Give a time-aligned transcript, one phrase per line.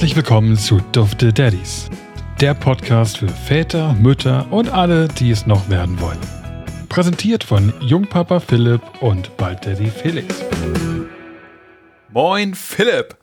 [0.00, 1.90] Herzlich willkommen zu Dufte Daddies,
[2.40, 6.16] der Podcast für Väter, Mütter und alle, die es noch werden wollen.
[6.88, 10.42] Präsentiert von Jungpapa Philipp und bald Daddy Felix.
[12.08, 13.18] Moin Philipp.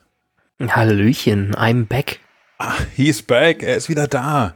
[0.61, 2.20] Hallöchen, I'm back.
[2.60, 4.54] Ah, he's back, er ist wieder da.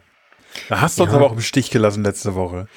[0.70, 1.18] Da hast du uns Ja.
[1.18, 2.68] aber auch im Stich gelassen letzte Woche.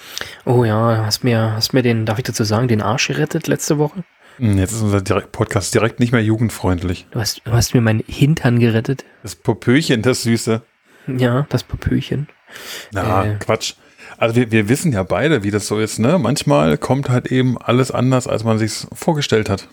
[0.46, 3.76] Oh ja, hast mir, hast mir den, darf ich dazu sagen, den Arsch gerettet letzte
[3.76, 4.04] Woche?
[4.36, 7.06] Hm, Jetzt ist unser direkt Podcast direkt nicht mehr jugendfreundlich.
[7.10, 9.04] Du hast, du hast mir meinen Hintern gerettet.
[9.22, 10.62] Das Popöchen, das Süße.
[11.06, 12.28] Ja, das Popöchen.
[12.92, 13.34] Na, Äh.
[13.38, 13.74] Quatsch.
[14.16, 16.18] Also wir, wir wissen ja beide, wie das so ist, ne?
[16.18, 19.68] Manchmal kommt halt eben alles anders, als man sich's vorgestellt hat.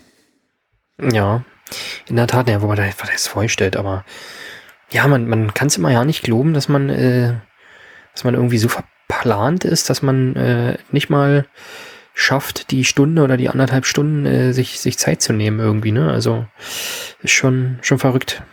[1.00, 1.44] Ja,
[2.08, 4.04] in der Tat, ja, wo man das vorstellt, aber
[4.92, 7.36] ja, man, man kann es immer ja nicht glauben, dass man, äh,
[8.14, 11.46] dass man irgendwie so verplant ist, dass man äh, nicht mal
[12.22, 16.12] schafft, die Stunde oder die anderthalb Stunden äh, sich, sich Zeit zu nehmen irgendwie, ne?
[16.12, 16.46] Also
[17.22, 18.44] ist schon, schon verrückt.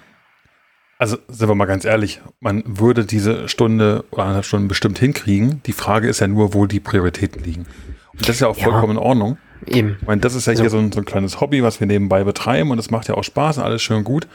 [0.99, 5.63] Also sind wir mal ganz ehrlich, man würde diese Stunde oder anderthalb Stunden bestimmt hinkriegen.
[5.67, 7.67] Die Frage ist ja nur, wo die Prioritäten liegen.
[8.13, 8.65] Und das ist ja auch Ja.
[8.65, 9.39] vollkommen in Ordnung.
[9.67, 9.97] Eben.
[10.01, 11.87] Ich meine, das ist ja Also- hier so ein, so ein kleines Hobby, was wir
[11.87, 14.27] nebenbei betreiben und es macht ja auch Spaß und alles schön und gut.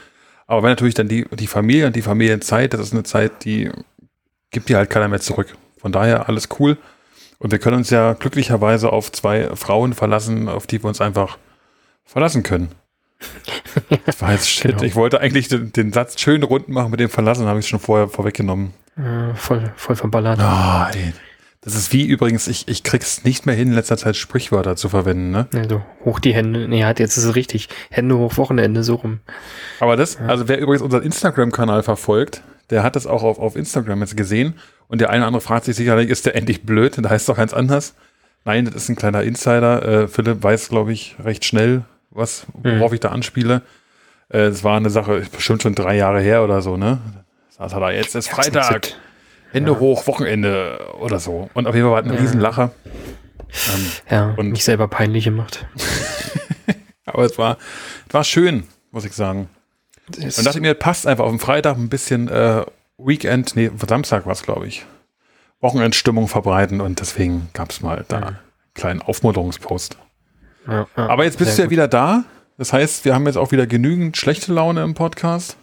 [0.48, 3.70] Aber wenn natürlich dann die, die Familie und die Familienzeit, das ist eine Zeit, die
[4.52, 5.48] gibt dir halt keiner mehr zurück.
[5.80, 6.78] Von daher alles cool.
[7.44, 11.38] Und wir können uns ja glücklicherweise auf zwei Frauen verlassen, auf die wir uns einfach
[12.04, 12.70] verlassen können.
[14.06, 14.72] Das war jetzt shit.
[14.72, 14.84] Genau.
[14.84, 17.80] Ich wollte eigentlich den, den Satz schön rund machen mit dem Verlassen, habe ich schon
[17.80, 18.74] vorher vorweggenommen.
[18.98, 20.40] Äh, voll, voll verballert.
[20.40, 21.14] Ah, ey.
[21.62, 24.90] Das ist wie übrigens, ich, ich krieg's nicht mehr hin, in letzter Zeit Sprichwörter zu
[24.90, 25.48] verwenden, ne?
[25.56, 26.68] Also hoch die Hände.
[26.68, 27.70] Nee, halt, jetzt ist es richtig.
[27.90, 29.20] Hände hoch, Wochenende, so rum.
[29.80, 34.02] Aber das, also wer übrigens unseren Instagram-Kanal verfolgt, der hat das auch auf, auf Instagram
[34.02, 34.56] jetzt gesehen.
[34.88, 36.98] Und der eine oder andere fragt sich sicherlich, ist der endlich blöd?
[37.02, 37.96] Da heißt doch ganz anders.
[38.46, 40.04] Nein, das ist ein kleiner Insider.
[40.04, 43.62] Äh, Philipp weiß, glaube ich, recht schnell, was, worauf ich da anspiele.
[44.30, 47.00] Äh, Es war eine Sache, bestimmt schon drei Jahre her oder so, ne?
[47.58, 48.90] Saß er da, jetzt ist Freitag,
[49.52, 51.50] Hände hoch, Wochenende oder so.
[51.54, 52.20] Und auf jeden Fall war es ein Ja.
[52.20, 52.72] Riesenlacher.
[53.74, 55.66] Ähm, Ja, Und- mich selber peinlich gemacht.
[57.06, 57.58] aber es war,
[58.08, 59.50] es war schön, muss ich sagen.
[60.08, 62.64] Das Und dachte mir, passt einfach auf den Freitag ein bisschen äh,
[62.98, 64.86] Weekend, nee, Samstag war es, glaube ich.
[65.62, 68.40] Wochenendstimmung verbreiten und deswegen gab es mal da einen
[68.74, 69.98] kleinen Aufmunterungspost.
[70.68, 72.26] ja, ja, Aber jetzt bist du ja wieder da.
[72.58, 75.58] Das heißt, wir haben jetzt auch wieder genügend schlechte Laune im Podcast.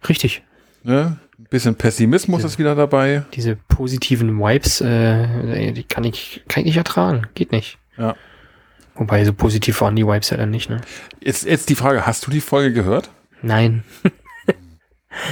[0.00, 0.08] gut.
[0.08, 0.42] Richtig.
[0.82, 1.18] Ne?
[1.38, 3.24] Ein bisschen Pessimismus ist wieder dabei.
[3.34, 7.26] Diese positiven Vibes, äh, die kann ich, kann ich nicht ertragen.
[7.34, 7.78] Geht nicht.
[7.98, 8.14] Ja.
[8.94, 10.80] Wobei, so positiv waren die Vibes ja dann nicht, ne?
[11.20, 13.10] Jetzt, jetzt die Frage, hast du die Folge gehört?
[13.42, 13.82] Nein.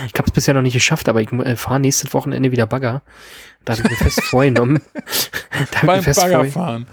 [0.06, 3.02] ich habe es bisher noch nicht geschafft, aber ich äh, fahre nächstes Wochenende wieder Bagger.
[3.64, 4.80] Da habe ich mir fest vorgenommen.
[5.70, 6.86] da hab Beim fest vor- Baggerfahren.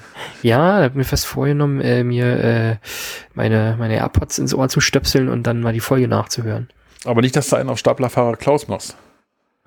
[0.44, 2.76] Ja, da habe ich mir fest vorgenommen, äh, mir äh,
[3.34, 6.70] meine, meine AirPods ins Ohr zu stöpseln und dann mal die Folge nachzuhören.
[7.06, 8.96] Aber nicht, dass du einen auf Staplerfahrer Klaus machst.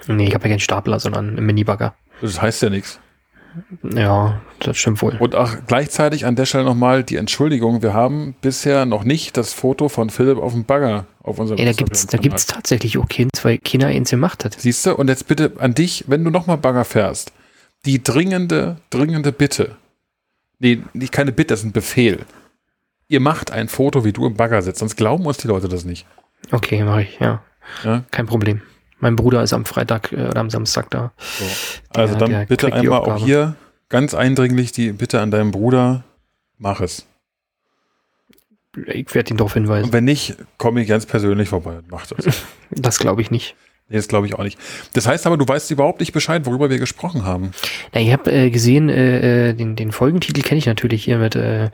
[0.07, 1.95] Nee, ich habe ja keinen Stapler, sondern einen Minibagger.
[2.21, 3.01] Das heißt ja nichts.
[3.83, 5.17] Ja, das stimmt wohl.
[5.19, 9.53] Und auch gleichzeitig an der Stelle nochmal die Entschuldigung, wir haben bisher noch nicht das
[9.53, 13.09] Foto von Philipp auf dem Bagger auf unserem Ey, da gibt's, da gibt's tatsächlich auch
[13.09, 14.59] Kinds, weil keiner eins gemacht hat.
[14.59, 14.95] Siehst du?
[14.95, 17.33] Und jetzt bitte an dich, wenn du nochmal Bagger fährst,
[17.85, 19.77] die dringende, dringende Bitte.
[20.59, 22.21] Nee, nicht keine Bitte, das ist ein Befehl.
[23.09, 25.85] Ihr macht ein Foto, wie du im Bagger sitzt, sonst glauben uns die Leute das
[25.85, 26.07] nicht.
[26.51, 27.43] Okay, mache ich, ja.
[27.85, 28.05] Ja?
[28.11, 28.63] Kein Problem.
[29.03, 31.13] Mein Bruder ist am Freitag äh, oder am Samstag da.
[31.19, 31.45] So.
[31.91, 33.57] Also Der- dann der bitte einmal auch hier
[33.89, 36.05] ganz eindringlich die Bitte an deinen Bruder,
[36.57, 37.05] mach es.
[38.87, 39.87] Ich werde ihn darauf hinweisen.
[39.87, 42.43] Und wenn nicht, komme ich ganz persönlich vorbei und mach das.
[42.71, 43.55] Das glaube ich nicht.
[43.93, 44.59] Nee, das glaube ich auch nicht.
[44.95, 47.53] Das heißt aber, du weißt überhaupt nicht Bescheid, worüber wir gesprochen haben.
[47.93, 51.37] Na, ich habe äh, gesehen, äh, äh, den, den Folgentitel kenne ich natürlich hier mit
[51.37, 51.71] äh,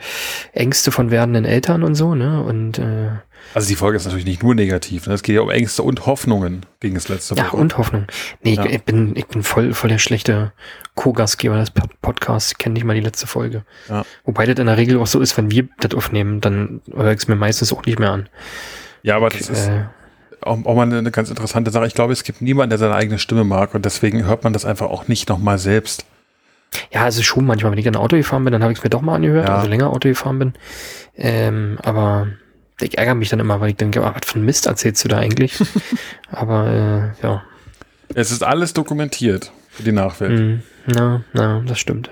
[0.52, 2.42] Ängste von werdenden Eltern und so, ne?
[2.42, 3.10] Und äh,
[3.54, 5.06] Also die Folge ist natürlich nicht nur negativ.
[5.06, 5.14] Ne?
[5.14, 7.56] Es geht ja um Ängste und Hoffnungen, ging es letzte ja, Woche.
[7.56, 8.06] und Hoffnung.
[8.42, 8.64] Nee, Ja.
[8.66, 10.52] ich, ich bin, ich bin voll, voll der schlechte
[10.96, 12.50] Co-Gastgeber des Pod- Podcasts.
[12.52, 13.62] Ich kenne nicht mal die letzte Folge.
[13.88, 14.04] Ja.
[14.24, 17.18] Wobei das in der Regel auch so ist, wenn wir das aufnehmen, dann höre ich
[17.18, 18.28] es mir meistens auch nicht mehr an.
[19.04, 19.84] Ja, aber das ist Äh,
[20.42, 21.86] auch, auch mal eine ganz interessante Sache.
[21.86, 24.64] Ich glaube, es gibt niemanden, der seine eigene Stimme mag und deswegen hört man das
[24.64, 26.04] einfach auch nicht nochmal selbst.
[26.92, 28.90] ja, also schon manchmal, wenn ich in Auto gefahren bin, dann habe ich es mir
[28.90, 29.56] doch mal angehört, Ja.
[29.56, 30.52] also länger Auto gefahren bin.
[31.16, 32.28] Ähm, aber
[32.80, 35.08] ich ärgere mich dann immer, weil ich denke, ah, was für ein Mist erzählst du
[35.08, 35.54] da eigentlich?
[36.30, 37.42] aber äh, ja.
[38.14, 40.38] Es ist alles dokumentiert für die Nachwelt.
[40.38, 42.10] Hm, na, na, das stimmt.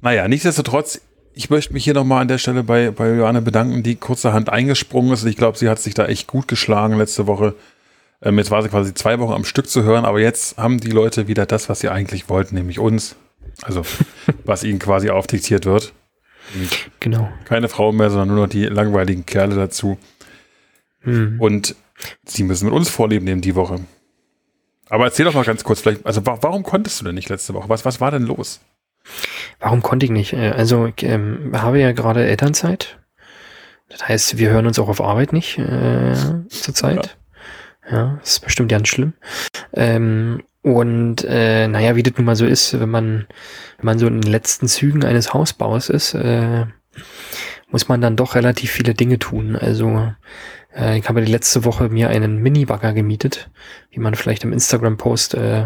[0.00, 1.00] Naja, nichtsdestotrotz,
[1.34, 5.12] ich möchte mich hier nochmal an der Stelle bei, bei Johanne bedanken, die kurzerhand eingesprungen
[5.12, 5.24] ist.
[5.24, 7.54] Ich glaube, sie hat sich da echt gut geschlagen letzte Woche.
[8.20, 10.90] Ähm, jetzt war sie quasi zwei Wochen am Stück zu hören, aber jetzt haben die
[10.90, 13.16] Leute wieder das, was sie eigentlich wollten, nämlich uns.
[13.62, 13.82] Also,
[14.44, 15.92] was ihnen quasi aufdiktiert wird.
[17.00, 17.30] Genau.
[17.44, 19.98] Keine Frauen mehr, sondern nur noch die langweiligen Kerle dazu.
[21.00, 21.40] Hm.
[21.40, 21.74] Und
[22.26, 23.80] Sie müssen mit uns Vorleben nehmen die Woche.
[24.88, 27.54] Aber erzähl doch mal ganz kurz, vielleicht, also wa warum konntest du denn nicht letzte
[27.54, 27.68] Woche?
[27.68, 28.60] Was, was war denn los?
[29.58, 30.32] Warum konnte ich nicht?
[30.32, 32.98] Äh, Also ich ähm, habe ja gerade Elternzeit.
[33.88, 36.14] Das heißt, wir hören uns auch auf Arbeit nicht äh,
[36.48, 37.16] zurzeit.
[37.90, 38.18] Ja.
[38.20, 39.12] das ist bestimmt ganz schlimm.
[39.74, 43.26] Ähm, und äh, naja, wie das nun mal so ist, wenn man,
[43.78, 46.66] wenn man so in den letzten Zügen eines Hausbaus ist, äh,
[47.68, 49.56] muss man dann doch relativ viele Dinge tun.
[49.56, 50.12] Also
[50.74, 53.50] äh, ich habe die letzte Woche mir einen Mini-Bagger gemietet,
[53.90, 55.64] wie man vielleicht im Instagram-Post, äh,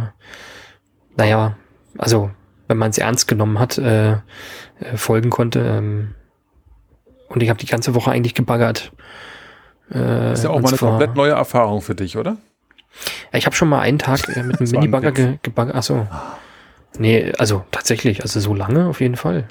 [1.17, 1.57] naja,
[1.99, 2.31] also
[2.69, 4.19] wenn man es ernst genommen hat, äh, äh,
[4.97, 5.61] folgen konnte.
[5.61, 6.15] Ähm,
[7.29, 8.93] und ich habe die ganze Woche eigentlich gebaggert.
[9.93, 12.37] Äh, Ist ja auch mal eine komplett neue Erfahrung für dich, oder?
[13.33, 15.77] Ja, Ich habe schon mal einen Tag äh, mit einem Minibagger ge gebaggert.
[15.77, 16.07] Achso.
[16.99, 19.45] Nee, also tatsächlich, also so lange auf jeden Fall.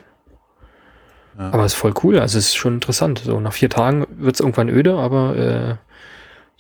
[1.38, 1.51] Ja.
[1.51, 3.19] Aber es ist voll cool, also es ist schon interessant.
[3.19, 5.75] So nach vier Tagen wird es irgendwann öde, aber äh,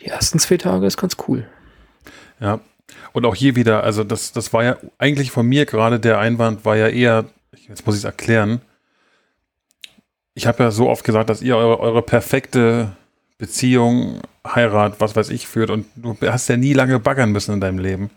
[0.01, 1.47] die ersten zwei Tage ist ganz cool.
[2.39, 2.59] Ja.
[3.15, 6.65] Und auch hier wieder, also das, das war ja eigentlich von mir gerade der Einwand,
[6.65, 7.23] war ja eher,
[7.69, 8.59] jetzt muss ich es erklären.
[10.33, 12.91] Ich habe ja so oft gesagt, dass ihr eure, eure perfekte
[13.37, 17.61] Beziehung, Heirat, was weiß ich, führt und du hast ja nie lange baggern müssen in
[17.61, 18.09] deinem Leben.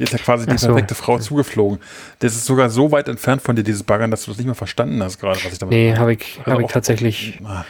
[0.00, 0.66] Dir ist ja quasi die so.
[0.66, 1.78] perfekte Frau zugeflogen.
[2.18, 4.56] Das ist sogar so weit entfernt von dir, dieses Baggern, dass du das nicht mehr
[4.56, 7.64] verstanden hast gerade, was ich damit Nee, habe ich, Also hab ich auch-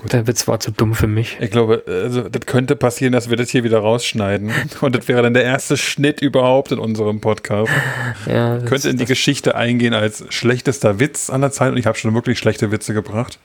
[0.00, 1.36] Ah, Der Witz war zu dumm für mich.
[1.40, 4.52] Ich glaube, also das könnte passieren, dass wir das hier wieder rausschneiden.
[4.80, 7.70] Und das wäre dann der erste Schnitt überhaupt in unserem Podcast.
[8.26, 11.72] Ja, Könnte in die Geschichte eingehen als schlechtester Witz an der Zeit.
[11.72, 13.38] Und ich habe schon wirklich schlechte Witze gebracht.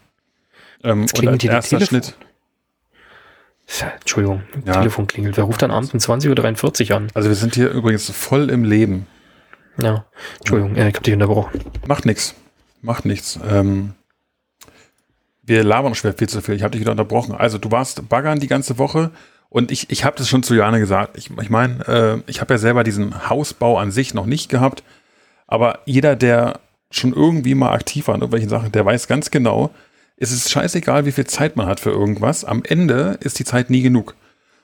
[0.84, 1.88] Ähm, Jetzt und als erster Telefon.
[2.02, 2.16] Schnitt.
[4.02, 4.74] Entschuldigung, Ja.
[4.74, 5.38] Telefon klingelt.
[5.38, 7.08] Wer ruft dann abends um 20.43 Uhr an?
[7.14, 9.08] Also wir sind hier übrigens voll im Leben.
[9.82, 10.06] Ja,
[10.40, 11.60] Entschuldigung, ich habe dich unterbrochen.
[11.88, 12.36] Macht nichts.
[12.82, 13.40] Macht nichts.
[13.50, 13.94] Ähm,
[15.45, 16.56] wir labern schwer viel zu viel.
[16.56, 17.36] Ich habe dich wieder unterbrochen.
[17.36, 19.12] Also du warst baggern die ganze Woche
[19.50, 21.18] und ich, ich habe das schon zu Jane gesagt.
[21.18, 24.84] Ich, ich meine, äh, ich habe ja selber diesen Hausbau an sich noch nicht gehabt,
[25.48, 26.60] aber jeder, der
[26.92, 29.72] schon irgendwie mal aktiv war an irgendwelchen Sachen, der weiß ganz genau,
[30.18, 32.46] es ist scheißegal, wie viel Zeit man hat für irgendwas.
[32.46, 34.16] Am Ende ist die Zeit nie genug.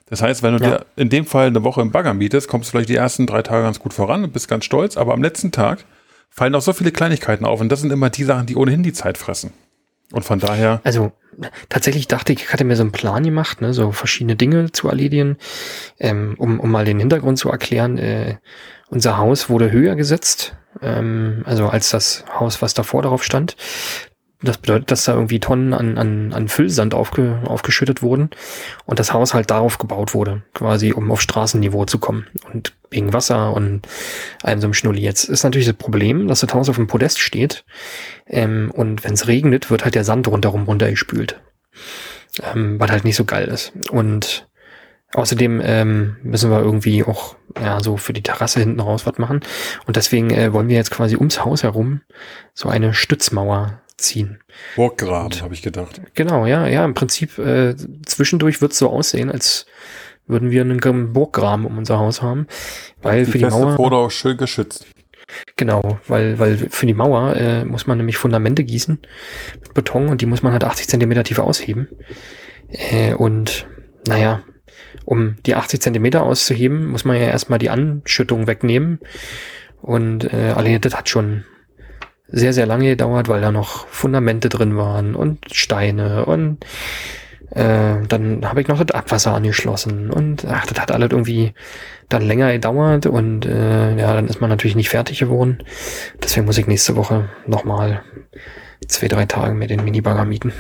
[0.06, 0.70] Das heißt, wenn du Ja.
[0.78, 3.42] dir in dem Fall eine Woche im Bagger mietest, kommst du vielleicht die ersten drei
[3.42, 5.86] Tage ganz gut voran und bist ganz stolz, aber am letzten Tag
[6.30, 8.94] fallen auch so viele Kleinigkeiten auf und das sind immer die Sachen, die ohnehin die
[8.94, 9.52] Zeit fressen.
[10.12, 11.12] Und von daher, Also
[11.70, 14.88] tatsächlich dachte ich, ich hatte mir so einen Plan gemacht, ne, so verschiedene Dinge zu
[14.90, 15.38] erledigen,
[16.00, 17.98] ähm, um, um mal den Hintergrund zu erklären.
[17.98, 18.38] Äh,
[18.90, 23.56] unser Haus wurde höher gesetzt, ähm, also als das Haus, was davor darauf stand.
[24.42, 28.30] Das bedeutet, dass da irgendwie Tonnen an, an, an Füllsand aufge, aufgeschüttet wurden
[28.86, 33.12] und das Haus halt darauf gebaut wurde, quasi um auf Straßenniveau zu kommen und wegen
[33.12, 33.82] Wasser und
[34.42, 35.02] allem so einem Schnulli.
[35.02, 37.66] Jetzt ist natürlich das Problem, dass das Haus auf dem Podest steht
[38.28, 41.42] ähm, und wenn es regnet, wird halt der Sand rundherum runtergespült.
[42.42, 43.74] Ähm, was halt nicht so geil ist.
[43.92, 44.48] Und
[45.14, 49.42] außerdem ähm, müssen wir irgendwie auch ja so für die Terrasse hinten raus was machen.
[49.86, 52.02] Und deswegen äh, wollen wir jetzt quasi ums Haus herum
[52.54, 54.40] so eine Stützmauer ziehen.
[54.76, 56.02] Burggraben, habe ich gedacht.
[56.14, 57.76] Genau, ja, ja, im Prinzip äh,
[58.06, 59.66] zwischendurch wird es so aussehen, als
[60.28, 62.48] würden wir einen Burggraben um unser Haus haben.
[63.02, 63.76] Weil für die feste Mauer.
[63.76, 64.86] Foto auch schön geschützt.
[65.56, 69.00] Genau, weil, weil für die Mauer äh, muss man nämlich Fundamente gießen
[69.62, 71.88] mit Beton und die muss man halt 80 Zentimeter tief ausheben.
[72.70, 73.68] Äh, und
[74.08, 74.44] naja,
[75.06, 79.00] um die 80 Zentimeter auszuheben, muss man ja erstmal die Anschüttung wegnehmen.
[79.82, 81.46] Und äh, alleine das hat schon
[82.32, 86.58] sehr, sehr lange gedauert, weil da noch Fundamente drin waren und Steine und
[87.52, 91.54] äh, dann habe ich noch das Abwasser angeschlossen und ach, das hat alles irgendwie
[92.08, 95.60] dann länger gedauert und äh, ja, dann ist man natürlich nicht fertig geworden.
[96.24, 98.04] Deswegen muss ich nächste Woche nochmal
[98.88, 100.54] zwei, drei Tage mir den Minibagger mieten.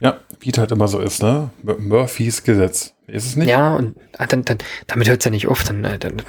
[0.00, 1.50] Ja, wie es halt immer so ist, ne?
[1.62, 2.94] Murphys Gesetz.
[3.06, 3.48] Ist es nicht?
[3.48, 5.62] Ja, und ah, dann, dann, damit hört es ja nicht auf.
[5.64, 6.22] Dann, äh, dann,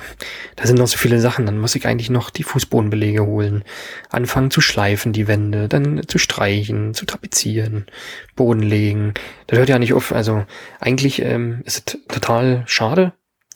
[0.55, 1.45] da sind noch so viele Sachen.
[1.45, 3.63] Dann muss ich eigentlich noch die Fußbodenbelege holen,
[4.09, 7.87] anfangen zu schleifen, die Wände, dann zu streichen, zu tapezieren,
[8.35, 9.15] Boden legen.
[9.47, 10.13] Das hört ja nicht auf.
[10.13, 10.45] Also
[10.79, 13.13] eigentlich ähm, ist es total schade.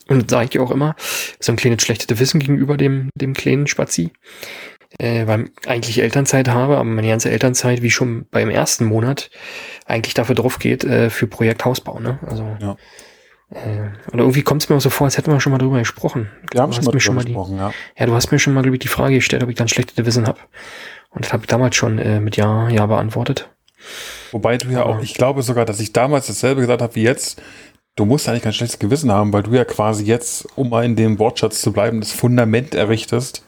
[0.08, 0.96] Und sage ich auch immer,
[1.40, 4.12] so ein kleines schlechtes Wissen gegenüber dem, dem kleinen Spazi.
[5.02, 9.32] Äh, weil ich eigentlich Elternzeit habe, aber meine ganze Elternzeit, wie schon beim ersten Monat,
[9.88, 12.00] eigentlich dafür drauf geht, äh, für Projekt Hausbau.
[12.00, 12.20] Ne?
[12.28, 12.78] Also Ja.
[13.50, 15.80] äh, und irgendwie kommt es mir auch so vor, als hätten wir schon mal drüber
[15.80, 16.30] gesprochen.
[16.52, 17.74] Wir haben Du schon hast mal mir schon mal die, gesprochen, ja.
[17.98, 20.06] ja, du hast mir schon mal, glaube ich, die Frage gestellt, ob ich dann schlechtes
[20.06, 20.40] Wissen habe.
[21.10, 23.50] Und das habe ich damals schon äh, mit Ja, Ja beantwortet.
[24.32, 27.42] Wobei du ja auch, ich glaube sogar, dass ich damals dasselbe gesagt habe wie jetzt.
[27.96, 30.96] Du musst eigentlich kein schlechtes Gewissen haben, weil du ja quasi jetzt, um mal in
[30.96, 33.44] dem Wortschatz zu bleiben, das Fundament errichtest,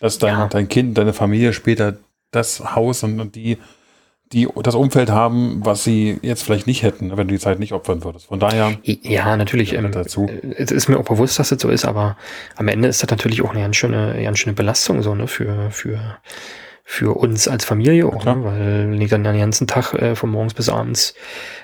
[0.00, 0.46] dass dein, Ja.
[0.48, 1.98] dein Kind, deine Familie später
[2.30, 3.58] das Haus und, die
[4.32, 7.72] die das Umfeld haben, was sie jetzt vielleicht nicht hätten, wenn du die Zeit nicht
[7.72, 8.26] opfern würdest.
[8.26, 8.76] Von daher.
[8.82, 9.72] Ja, natürlich.
[9.72, 10.26] Ähm, dazu.
[10.26, 12.16] Äh, es ist mir auch bewusst, dass das so ist, aber
[12.56, 15.70] am Ende ist das natürlich auch eine ganz schöne, ganz schöne Belastung so, ne, für,
[15.70, 16.18] für,
[16.84, 18.44] für uns als Familie auch, ne?
[18.44, 21.14] weil ich dann den ganzen Tag äh, von morgens bis abends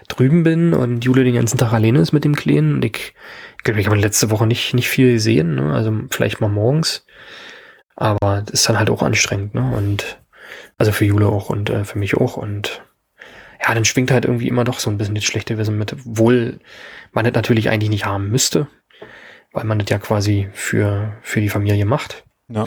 [0.08, 2.76] drüben bin und Jule den ganzen Tag alleine ist mit dem Kleinen.
[2.76, 3.14] Und ich
[3.62, 5.74] glaube, ich habe letzte Woche nicht, nicht viel gesehen, ne?
[5.74, 7.04] also vielleicht mal morgens.
[7.96, 9.74] Aber das ist dann halt auch anstrengend, ne?
[9.76, 10.18] Und
[10.78, 12.36] also für Jule auch und äh, für mich auch.
[12.36, 12.82] Und
[13.62, 16.58] ja, dann schwingt halt irgendwie immer doch so ein bisschen das schlechte Wissen mit, obwohl
[17.12, 18.66] man das natürlich eigentlich nicht haben müsste,
[19.52, 22.24] weil man das ja quasi für, für die Familie macht.
[22.48, 22.66] Ja.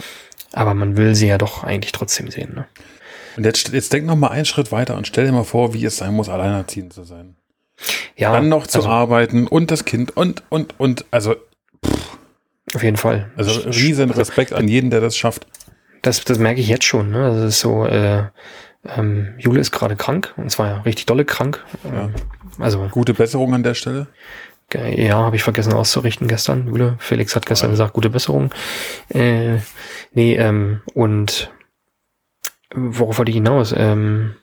[0.52, 2.54] Aber man will sie ja doch eigentlich trotzdem sehen.
[2.54, 2.66] Ne?
[3.36, 5.84] Und jetzt, jetzt denk noch mal einen Schritt weiter und stell dir mal vor, wie
[5.84, 7.36] es sein muss, alleinerziehend zu sein.
[8.16, 8.32] Ja.
[8.32, 11.36] Dann noch zu also, arbeiten und das Kind und, und, und, also.
[11.86, 12.17] Pff.
[12.74, 13.30] Auf jeden Fall.
[13.36, 15.46] Also riesen Respekt an jeden, der das schafft.
[16.02, 17.10] Das, das merke ich jetzt schon.
[17.10, 17.30] Ne?
[17.34, 18.24] Das ist so, äh,
[18.96, 21.64] ähm, Jule ist gerade krank und zwar ja richtig dolle krank.
[21.84, 22.04] Ja.
[22.04, 22.14] Ähm,
[22.58, 24.08] also gute Besserung an der Stelle.
[24.72, 26.66] Ja, habe ich vergessen auszurichten gestern.
[26.66, 27.72] Jule, Felix hat gestern ja.
[27.72, 28.50] gesagt, gute Besserung.
[29.08, 29.58] Äh,
[30.12, 31.50] nee, ähm, und
[32.74, 33.74] worauf wollte ich hinaus?
[33.74, 34.34] Ähm,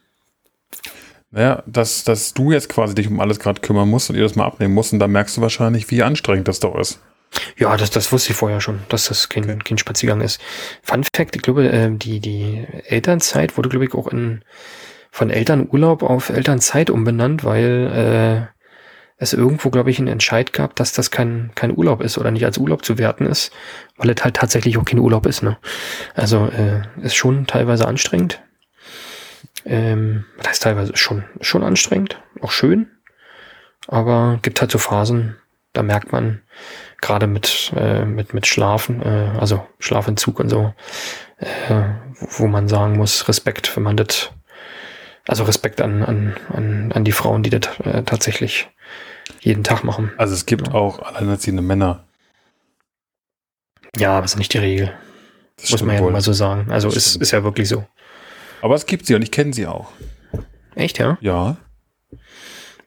[1.30, 4.36] naja, dass, dass du jetzt quasi dich um alles gerade kümmern musst und ihr das
[4.36, 7.00] mal abnehmen musst und da merkst du wahrscheinlich, wie anstrengend das doch ist.
[7.58, 9.60] Ja, das, das wusste ich vorher schon, dass das kein, okay.
[9.64, 10.42] kein Spaziergang ist.
[10.82, 14.44] Fun Fact, ich glaube, äh, die, die Elternzeit wurde, glaube ich, auch in,
[15.12, 18.56] von Elternurlaub auf Elternzeit umbenannt, weil äh,
[19.18, 22.46] es irgendwo, glaube ich, einen Entscheid gab, dass das kein, kein Urlaub ist oder nicht
[22.46, 23.52] als Urlaub zu werten ist,
[23.98, 25.42] weil es halt tatsächlich auch kein Urlaub ist.
[25.42, 25.58] Ne?
[26.16, 28.42] Also äh, ist schon teilweise anstrengend.
[29.66, 32.92] Ähm, das heißt teilweise schon, schon anstrengend, auch schön.
[33.88, 35.38] Aber gibt halt so Phasen,
[35.74, 36.42] da merkt man,
[37.06, 40.74] gerade mit, äh, mit, mit Schlafen, äh, also Schlafentzug und so,
[41.38, 41.84] äh,
[42.38, 44.32] wo man sagen muss, Respekt, wenn man das,
[45.28, 48.68] also Respekt an, an, an, an die Frauen, die das äh, tatsächlich
[49.40, 50.12] jeden Tag machen.
[50.18, 50.74] Also es gibt ja.
[50.74, 52.06] auch alleinerziehende Männer.
[53.98, 54.92] Ja, aber ist nicht die Regel.
[55.58, 56.12] Das muss man ja wohl.
[56.12, 56.72] mal so sagen.
[56.72, 57.86] Also ist, ist ja wirklich so.
[58.62, 59.92] Aber es gibt sie und ich kenne sie auch.
[60.74, 61.18] Echt, ja?
[61.22, 61.58] Ja.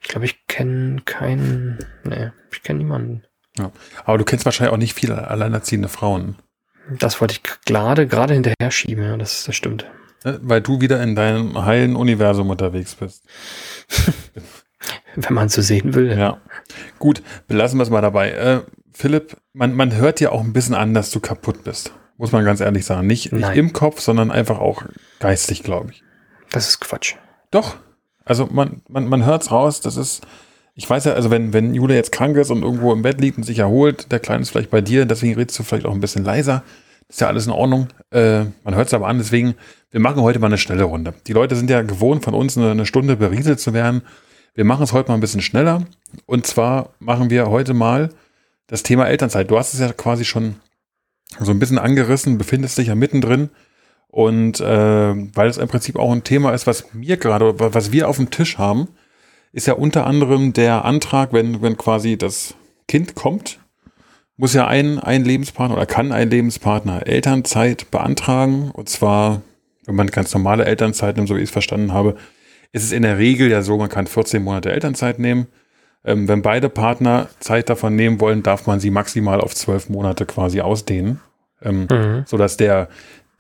[0.03, 1.79] Ich glaube, ich kenne keinen.
[2.05, 3.23] Nee, ich kenne niemanden.
[3.59, 3.73] Ja.
[4.05, 6.37] Aber du kennst wahrscheinlich auch nicht viele alleinerziehende Frauen.
[6.99, 9.87] Das wollte ich gerade, gerade hinterher schieben, ja, das, das stimmt.
[10.25, 13.25] Weil du wieder in deinem heilen Universum unterwegs bist.
[15.15, 16.17] Wenn man es so sehen will.
[16.17, 16.41] Ja.
[16.99, 18.31] Gut, belassen wir es mal dabei.
[18.31, 18.61] Äh,
[18.93, 21.93] Philipp, man, man hört dir auch ein bisschen an, dass du kaputt bist.
[22.17, 23.07] Muss man ganz ehrlich sagen.
[23.07, 24.83] Nicht, nicht im Kopf, sondern einfach auch
[25.21, 26.03] geistig, glaube ich.
[26.51, 27.15] Das ist Quatsch.
[27.51, 27.77] Doch.
[28.25, 30.27] Also man, man, man hört es raus, das ist,
[30.79, 33.37] ich weiß ja, also wenn, wenn Jule jetzt krank ist und irgendwo im Bett liegt
[33.37, 36.01] und sich erholt, der Kleine ist vielleicht bei dir, deswegen redest du vielleicht auch ein
[36.01, 36.63] bisschen leiser.
[37.09, 37.89] Ist ja alles in Ordnung.
[38.13, 39.57] Äh, man hört es aber an, deswegen,
[39.91, 41.15] wir machen heute mal eine schnelle Runde.
[41.27, 44.03] Die Leute sind ja gewohnt, von uns eine, eine Stunde berieselt zu werden.
[44.55, 45.83] Wir machen es heute mal ein bisschen schneller.
[46.27, 48.11] Und zwar machen wir heute mal
[48.69, 49.51] das Thema Elternzeit.
[49.51, 50.61] Du hast es ja quasi schon
[51.41, 53.51] so ein bisschen angerissen, befindest dich ja mittendrin.
[54.07, 58.09] Und äh, weil es im Prinzip auch ein Thema ist, was mir gerade, was wir
[58.09, 58.87] auf dem Tisch haben,
[59.53, 62.55] ist ja unter anderem der Antrag, wenn, wenn quasi das
[62.87, 63.59] Kind kommt,
[64.37, 68.71] muss ja ein, ein Lebenspartner oder kann ein Lebenspartner Elternzeit beantragen.
[68.71, 69.43] Und zwar,
[69.85, 72.17] wenn man ganz normale Elternzeit nimmt, so wie ich es verstanden habe,
[72.73, 75.49] ist es in der Regel ja so, man kann 14 Monate Elternzeit nehmen.
[76.05, 80.25] Ähm, wenn beide Partner Zeit davon nehmen wollen, darf man sie maximal auf zwölf Monate
[80.27, 81.21] quasi ausdehnen.
[81.61, 82.23] Ähm, mhm.
[82.27, 82.89] Sodass der,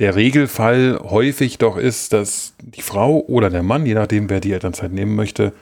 [0.00, 4.52] der Regelfall häufig doch ist, dass die Frau oder der Mann, je nachdem, wer die
[4.52, 5.52] Elternzeit nehmen möchte,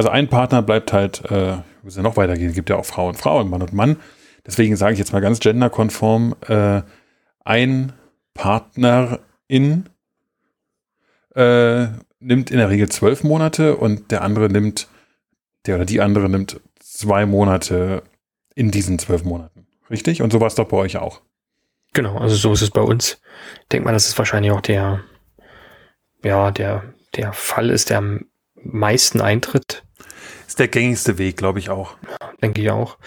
[0.00, 3.18] also ein Partner bleibt halt, äh, muss ja noch weitergehen, gibt ja auch Frau und
[3.18, 3.98] Frau und Mann und Mann.
[4.46, 6.80] Deswegen sage ich jetzt mal ganz genderkonform, äh,
[7.44, 7.92] ein
[8.32, 9.90] Partnerin
[11.34, 11.86] äh,
[12.18, 14.88] nimmt in der Regel zwölf Monate und der andere nimmt,
[15.66, 18.02] der oder die andere nimmt zwei Monate
[18.54, 19.66] in diesen zwölf Monaten.
[19.90, 20.22] Richtig?
[20.22, 21.20] Und so war es doch bei euch auch.
[21.92, 23.20] Genau, also so ist es bei uns.
[23.70, 25.00] Denkt man, dass es wahrscheinlich auch der,
[26.24, 26.84] ja, der,
[27.16, 29.84] der Fall ist, der am meisten eintritt.
[30.50, 31.94] Ist der gängigste Weg, glaube ich auch.
[32.42, 32.98] denke ich auch.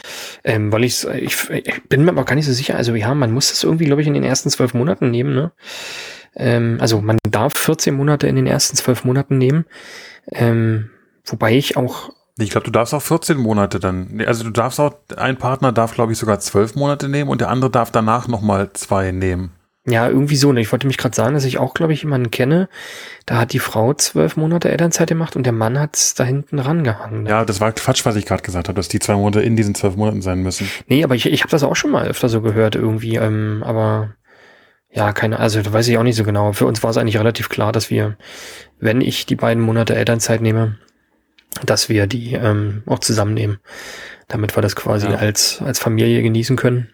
[0.46, 2.78] Ähm, weil ich, ich, ich bin mir aber gar nicht so sicher.
[2.78, 5.36] Also ja, man muss das irgendwie, glaube ich, in den ersten zwölf Monaten nehmen.
[5.36, 5.52] Ne?
[6.38, 9.66] Ähm, also man darf 14 Monate in den ersten zwölf Monaten nehmen.
[10.32, 10.90] Ähm,
[11.26, 14.24] wobei ich auch ich glaube, du darfst auch 14 Monate dann.
[14.26, 17.50] Also du darfst auch, ein Partner darf, glaube ich, sogar zwölf Monate nehmen und der
[17.50, 19.52] andere darf danach nochmal zwei nehmen.
[19.86, 20.54] Ja, irgendwie so.
[20.54, 20.62] Ne?
[20.62, 22.70] Ich wollte mich gerade sagen, dass ich auch, glaube ich, jemanden kenne,
[23.26, 27.24] da hat die Frau zwölf Monate Elternzeit gemacht und der Mann hat's da hinten rangehangen.
[27.24, 27.30] Ne?
[27.30, 29.76] Ja, das war Quatsch, was ich gerade gesagt habe, dass die zwei Monate in diesen
[29.76, 30.70] zwölf Monaten sein müssen.
[30.88, 33.16] Nee, aber ich, ich habe das auch schon mal öfter so gehört irgendwie.
[33.18, 34.14] Ähm, aber
[34.90, 36.54] Ja, keine, also da weiß ich auch nicht so genau.
[36.54, 38.16] Für uns war es eigentlich relativ klar, dass wir,
[38.80, 40.78] wenn ich die beiden Monate Elternzeit nehme,
[41.66, 43.60] dass wir die ähm, auch zusammennehmen,
[44.30, 45.16] damit wir das quasi Ja.
[45.16, 46.90] als, als Familie genießen können.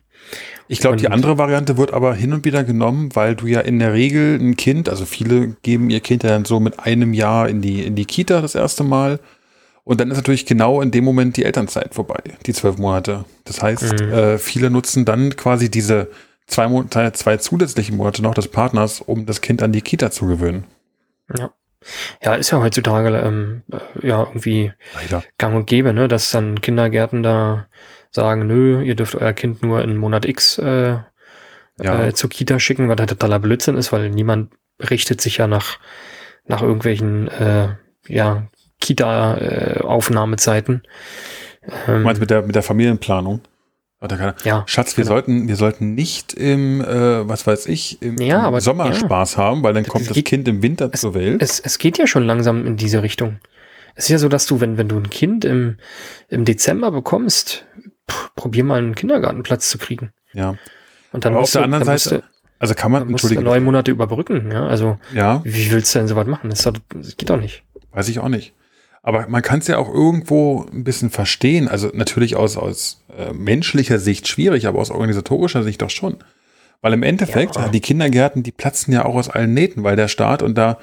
[0.72, 3.80] Ich glaube, die andere Variante wird aber hin und wieder genommen, weil du ja in
[3.80, 7.50] der Regel ein Kind, also viele geben ihr Kind ja dann so mit einem Jahr
[7.50, 9.20] in die, in die Kita das erste Mal.
[9.84, 13.26] Und dann ist natürlich genau in dem Moment die Elternzeit vorbei, die zwölf Monate.
[13.46, 14.12] Das heißt, Mhm.
[14.14, 16.10] äh, viele nutzen dann quasi diese
[16.46, 20.28] zwei, Monate, zwei zusätzlichen Monate noch des Partners, um das Kind an die Kita zu
[20.28, 20.66] gewöhnen.
[21.36, 21.52] Ja.
[22.24, 25.24] Ja, ist ja heutzutage ähm, äh, ja irgendwie Leider.
[25.38, 27.68] gang und gäbe, ne, dass dann Kindergärten da
[28.12, 30.98] sagen, nö, ihr dürft euer Kind nur in Monat X äh,
[31.82, 32.06] Ja.
[32.06, 34.52] äh, zur Kita schicken, was halt totaler Blödsinn ist, weil niemand
[34.90, 35.80] richtet sich ja nach,
[36.46, 37.70] nach irgendwelchen äh,
[38.08, 38.48] ja,
[38.82, 40.84] Kita-Aufnahmezeiten.
[41.86, 43.42] Du ähm, meinst mit der, mit der Familienplanung?
[44.01, 45.15] Er keine- ja, Schatz, wir Genau.
[45.15, 48.94] sollten, wir sollten nicht im, äh, was weiß ich, im, Ja, im aber- Sommer ja.
[48.94, 51.41] Spaß haben, weil dann kommt das geht- Kind im Winter zur Welt.
[51.41, 53.39] es, es geht ja schon langsam in diese Richtung.
[53.96, 55.77] Es ist ja so, dass du, wenn, wenn du ein Kind im,
[56.29, 57.65] im Dezember bekommst,
[58.10, 60.13] pff, probier mal einen Kindergartenplatz zu kriegen.
[60.34, 60.56] ja.
[61.12, 62.27] Und dann Aber auf musst der du, anderen dann musst Seite, du,
[62.60, 64.51] also kann man, musst du entschuldige, neun Monate überbrücken.
[64.51, 64.68] Ja?
[64.68, 66.51] Also ja, wie willst du denn sowas machen?
[66.51, 67.63] Das, das geht doch nicht.
[67.91, 68.53] weiß ich auch nicht.
[69.01, 71.68] Aber man kann es ja auch irgendwo ein bisschen verstehen.
[71.68, 76.18] Also natürlich aus, aus äh, menschlicher Sicht schwierig, aber aus organisatorischer Sicht doch schon.
[76.82, 77.70] Weil im Endeffekt, Ja.
[77.70, 80.77] die Kindergärten, die platzen ja auch aus allen Nähten, weil der Staat, und da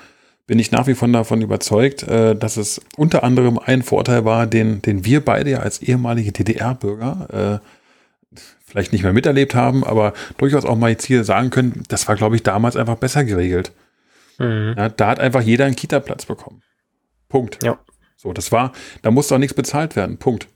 [0.47, 4.47] bin ich nach wie vor davon überzeugt, äh, dass es unter anderem ein Vorteil war,
[4.47, 10.13] den, den wir beide ja als ehemalige DDR-Bürger äh, vielleicht nicht mehr miterlebt haben, aber
[10.39, 13.73] durchaus auch mal jetzt hier sagen können, das war, glaube ich, damals einfach besser geregelt.
[14.39, 14.75] Mhm.
[14.77, 16.63] Ja, da hat einfach jeder einen Kita-Platz bekommen.
[17.29, 17.63] Punkt.
[17.65, 17.79] Ja.
[18.17, 20.17] So, das war, da musste auch nichts bezahlt werden.
[20.19, 20.49] Punkt.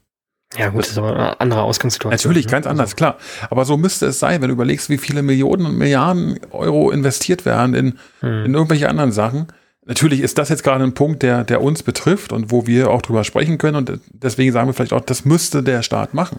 [0.59, 2.29] Ja, gut, das ist aber eine andere Ausgangssituation.
[2.31, 2.51] Natürlich, ne?
[2.51, 3.19] ganz anders, klar.
[3.51, 7.45] Aber so müsste es sein, wenn du überlegst, wie viele Millionen und Milliarden Euro investiert
[7.45, 8.47] werden in, Hm.
[8.47, 9.47] in irgendwelche anderen Sachen.
[9.87, 13.03] Natürlich ist das jetzt gerade ein Punkt, der, der uns betrifft und wo wir auch
[13.03, 13.77] drüber sprechen können.
[13.77, 16.39] Und deswegen sagen wir vielleicht auch, das müsste der Staat machen.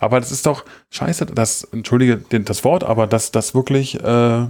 [0.00, 4.46] Aber das ist doch scheiße, dass, entschuldige das Wort, aber dass das wirklich äh,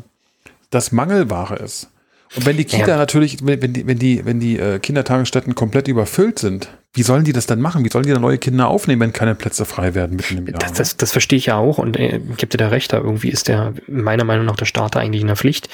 [0.71, 1.91] das Mangelware ist.
[2.35, 2.97] Und wenn die Kita Ja.
[2.97, 7.33] natürlich, wenn, die, wenn die, wenn die äh, Kindertagesstätten komplett überfüllt sind, wie sollen die
[7.33, 7.85] das dann machen?
[7.85, 10.59] Wie sollen die dann neue Kinder aufnehmen, wenn keine Plätze frei werden mitten im Jahr?
[10.59, 13.29] Das, das, das verstehe ich ja auch und äh, gibt dir da recht, da irgendwie
[13.29, 15.69] ist der meiner Meinung nach der Staat da eigentlich in der Pflicht,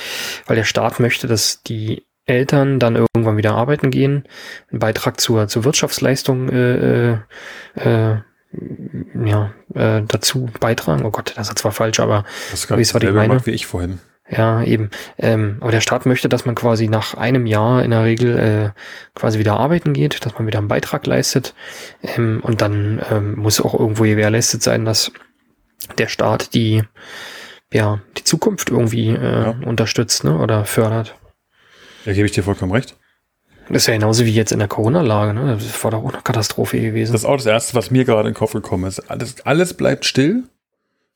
[0.46, 4.24] weil der Staat möchte, dass die Eltern dann irgendwann wieder arbeiten gehen,
[4.70, 7.18] einen Beitrag zur, zur Wirtschaftsleistung äh, äh,
[7.76, 8.16] äh,
[9.24, 11.04] ja, äh, dazu beitragen.
[11.04, 13.12] Oh Gott, das ist zwar falsch, aber Das ist ich meine?
[13.28, 13.98] gemacht wie ich vorhin.
[14.28, 14.90] Ja, eben.
[15.18, 18.70] Ähm, aber der Staat möchte, dass man quasi nach einem Jahr in der Regel äh,
[19.18, 21.54] quasi wieder arbeiten geht, dass man wieder einen Beitrag leistet.
[22.02, 25.12] Ähm, und dann ähm, muss auch irgendwo gewährleistet sein, dass
[25.98, 26.82] der Staat die,
[27.72, 29.54] ja, die Zukunft irgendwie äh, Ja.
[29.66, 31.16] unterstützt ne, oder fördert.
[32.04, 32.96] Da gebe ich dir vollkommen recht.
[33.68, 35.34] Das ist ja genauso wie jetzt in der Corona-Lage.
[35.34, 35.56] Ne?
[35.58, 37.12] Das war doch auch eine Katastrophe gewesen.
[37.12, 38.98] Das ist auch das Erste, was mir gerade in den Kopf gekommen ist.
[39.10, 40.44] Alles, alles bleibt still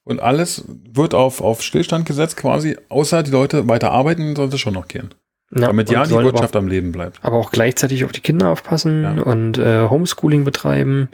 [0.07, 0.65] und alles
[0.95, 4.89] wird auf, auf Stillstand gesetzt quasi, außer die Leute weiter arbeiten, sollte es schon noch
[4.89, 5.11] gehen.
[5.55, 7.19] Ja, Damit ja die Wirtschaft am Leben bleibt.
[7.23, 9.23] Aber, auch gleichzeitig auf die Kinder aufpassen Ja.
[9.23, 11.09] und äh, Homeschooling betreiben.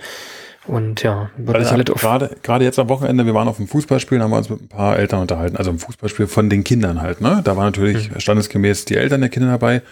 [0.67, 4.21] Und ja, wird Also alles gerade gerade jetzt am Wochenende, wir waren auf dem Fußballspiel,
[4.23, 7.21] haben wir uns mit ein paar Eltern unterhalten, also im Fußballspiel von den Kindern halt,
[7.21, 7.41] ne?
[7.43, 8.21] Da waren natürlich Mhm.
[8.21, 9.83] standesgemäß die Eltern der Kinder dabei.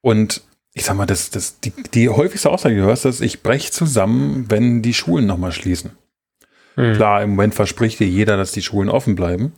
[0.00, 3.42] Und ich sag mal, das, das, die, die häufigste Aussage, die du hörst, ist, ich
[3.42, 5.90] brech zusammen, wenn die Schulen nochmal schließen.
[6.76, 6.94] Hm.
[6.94, 9.52] Klar, im Moment verspricht dir jeder, dass die Schulen offen bleiben.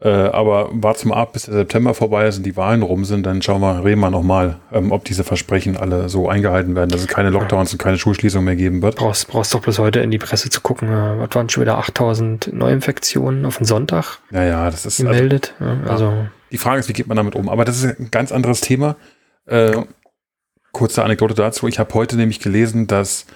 [0.00, 3.26] Äh, aber wart mal ab, bis der September vorbei ist und die Wahlen rum sind,
[3.26, 7.00] dann schauen wir, reden wir nochmal, ähm, ob diese Versprechen alle so eingehalten werden, dass
[7.00, 8.94] es keine Lockdowns und keine Schulschließung mehr geben wird.
[8.94, 10.88] brauchst, brauchst doch bis heute in die Presse zu gucken.
[10.88, 15.54] äh, Was waren schon wieder 8000 Neuinfektionen auf den Sonntag Naja, das ist also, gemeldet?
[15.58, 16.12] Ja, also,
[16.52, 17.48] die Frage ist, wie geht man damit um?
[17.48, 18.94] Aber das ist ein ganz anderes Thema.
[19.46, 19.78] Äh,
[20.70, 21.66] kurze Anekdote dazu.
[21.66, 23.26] Ich habe heute nämlich gelesen, dass,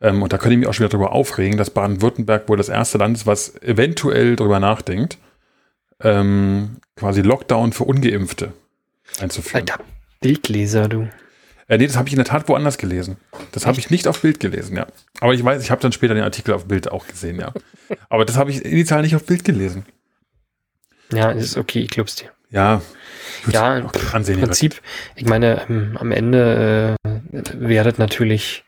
[0.00, 2.68] ähm, und da könnte ich mich auch schon wieder darüber aufregen, dass Baden-Württemberg wohl das
[2.68, 5.18] erste Land ist, was eventuell darüber nachdenkt,
[6.00, 8.52] ähm, quasi Lockdown für Ungeimpfte
[9.20, 9.68] einzuführen.
[9.68, 9.84] alter
[10.20, 11.08] Bildleser, du.
[11.68, 13.16] Äh, nee, das habe ich in der Tat woanders gelesen.
[13.52, 14.86] Das habe ich nicht auf Bild gelesen, ja.
[15.20, 17.52] Aber ich weiß, ich habe dann später den Artikel auf Bild auch gesehen, ja.
[18.08, 19.84] Aber das habe ich initial nicht auf Bild gelesen.
[21.12, 22.30] Ja, ist okay, ich glaub's dir.
[22.50, 22.82] Ja.
[23.44, 23.88] Gut, Ja, Im.
[24.40, 24.80] Prinzip,
[25.14, 28.64] ich meine, ähm, am Ende äh, werdet natürlich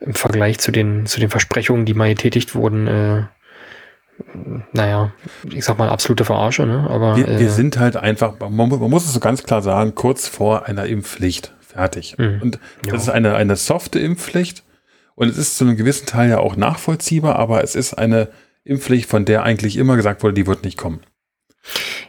[0.00, 3.22] im Vergleich zu den, zu den Versprechungen, die mal getätigt wurden, äh,
[4.72, 5.12] naja,
[5.52, 6.86] ich sag mal absolute Verarsche, ne?
[6.88, 9.94] Aber Wir, wir äh, sind halt einfach, man, man muss es so ganz klar sagen,
[9.94, 11.52] kurz vor einer Impfpflicht.
[11.60, 12.16] Fertig.
[12.16, 12.40] Mhm.
[12.42, 12.94] Und das Ja.
[12.96, 14.64] ist eine, eine softe Impfpflicht.
[15.14, 18.28] Und es ist zu einem gewissen Teil ja auch nachvollziehbar, aber es ist eine
[18.64, 21.00] Impfpflicht, von der eigentlich immer gesagt wurde, die wird nicht kommen.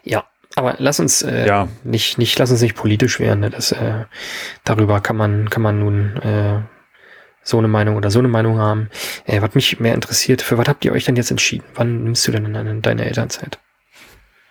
[0.04, 0.23] Ja,
[0.56, 1.67] Aber lass uns äh, Ja.
[1.84, 3.41] nicht, nicht, lass uns nicht politisch werden.
[3.41, 3.50] Ne?
[3.50, 4.06] Das, äh,
[4.63, 6.62] darüber kann man, kann man nun äh,
[7.48, 8.90] so eine Meinung oder so eine Meinung haben.
[9.26, 11.64] Äh, was mich mehr interessiert, für was habt ihr euch denn jetzt entschieden?
[11.76, 13.60] Wann nimmst du denn deine, deine Elternzeit?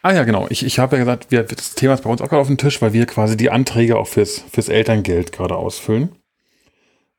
[0.02, 0.46] Ah ja, genau.
[0.50, 2.58] Ich, ich habe ja gesagt, wir, das Thema ist bei uns auch gerade auf dem
[2.58, 6.10] Tisch, weil wir quasi die Anträge auch fürs, fürs Elterngeld gerade ausfüllen.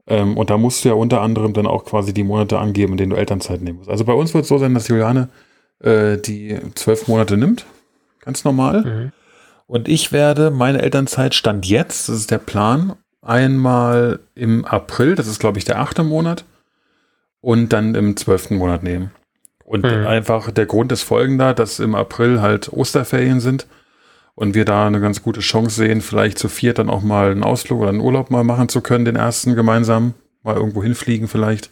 [0.07, 2.97] Ähm, und da musst du ja unter anderem dann auch quasi die Monate angeben, in
[2.97, 3.89] denen du Elternzeit nehmen musst.
[3.89, 5.29] Also bei uns wird es so sein, dass Juliane
[5.83, 7.65] äh, die zwölf Monate nimmt.
[8.21, 8.83] Ganz normal.
[8.83, 9.11] Mhm.
[9.67, 12.95] Und ich werde meine Elternzeit Stand jetzt, das ist der Plan,
[13.27, 16.45] einmal im April, das ist glaube ich der achte Monat,
[17.41, 19.11] und dann im zwölften Monat nehmen.
[19.63, 20.07] Und Mhm.
[20.07, 23.67] einfach der Grund ist folgender, dass im April halt Osterferien sind
[24.33, 27.43] und wir da eine ganz gute Chance sehen, vielleicht zu viert dann auch mal einen
[27.43, 30.13] Ausflug oder einen Urlaub mal machen zu können, den ersten gemeinsam,
[30.43, 31.69] mal irgendwo hinfliegen vielleicht.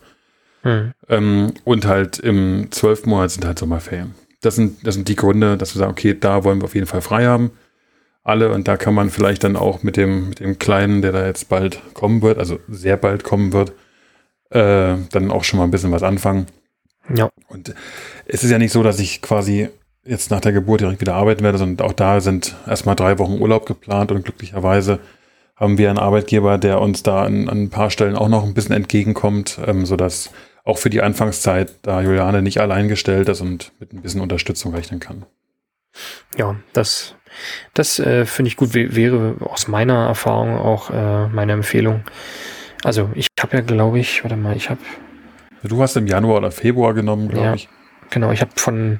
[0.63, 0.91] Mhm.
[1.09, 4.13] Ähm, und halt im zwölften Monat sind halt Sommerferien.
[4.41, 6.87] Das sind, das sind die Gründe, dass wir sagen, okay, da wollen wir auf jeden
[6.87, 7.51] Fall frei haben.
[8.25, 11.25] Alle und da kann man vielleicht dann auch mit dem, mit dem Kleinen, der da
[11.25, 13.71] jetzt bald kommen wird, also sehr bald kommen wird,
[14.49, 16.47] äh, dann auch schon mal ein bisschen was anfangen.
[17.13, 17.29] Ja.
[17.49, 17.75] Und
[18.25, 19.69] es ist ja nicht so, dass ich quasi
[20.03, 23.39] jetzt nach der Geburt direkt wieder arbeiten werde, sondern auch da sind erstmal drei Wochen
[23.39, 24.99] Urlaub geplant und glücklicherweise
[25.55, 28.55] haben wir einen Arbeitgeber, der uns da an, an ein paar Stellen auch noch ein
[28.55, 30.31] bisschen entgegenkommt, ähm, sodass
[30.63, 34.73] auch für die Anfangszeit da Juliane nicht allein gestellt ist und mit ein bisschen Unterstützung
[34.73, 35.25] rechnen kann.
[36.37, 37.15] Ja, das,
[37.73, 38.73] das äh, finde ich gut.
[38.73, 42.03] Wäre aus meiner Erfahrung auch äh, meine Empfehlung.
[42.83, 44.79] Also ich habe ja, glaube ich, warte mal, ich habe
[45.63, 47.53] Du hast im Januar oder Februar genommen, glaube Ja.
[47.55, 47.67] ich.
[48.11, 48.99] Genau, ich habe von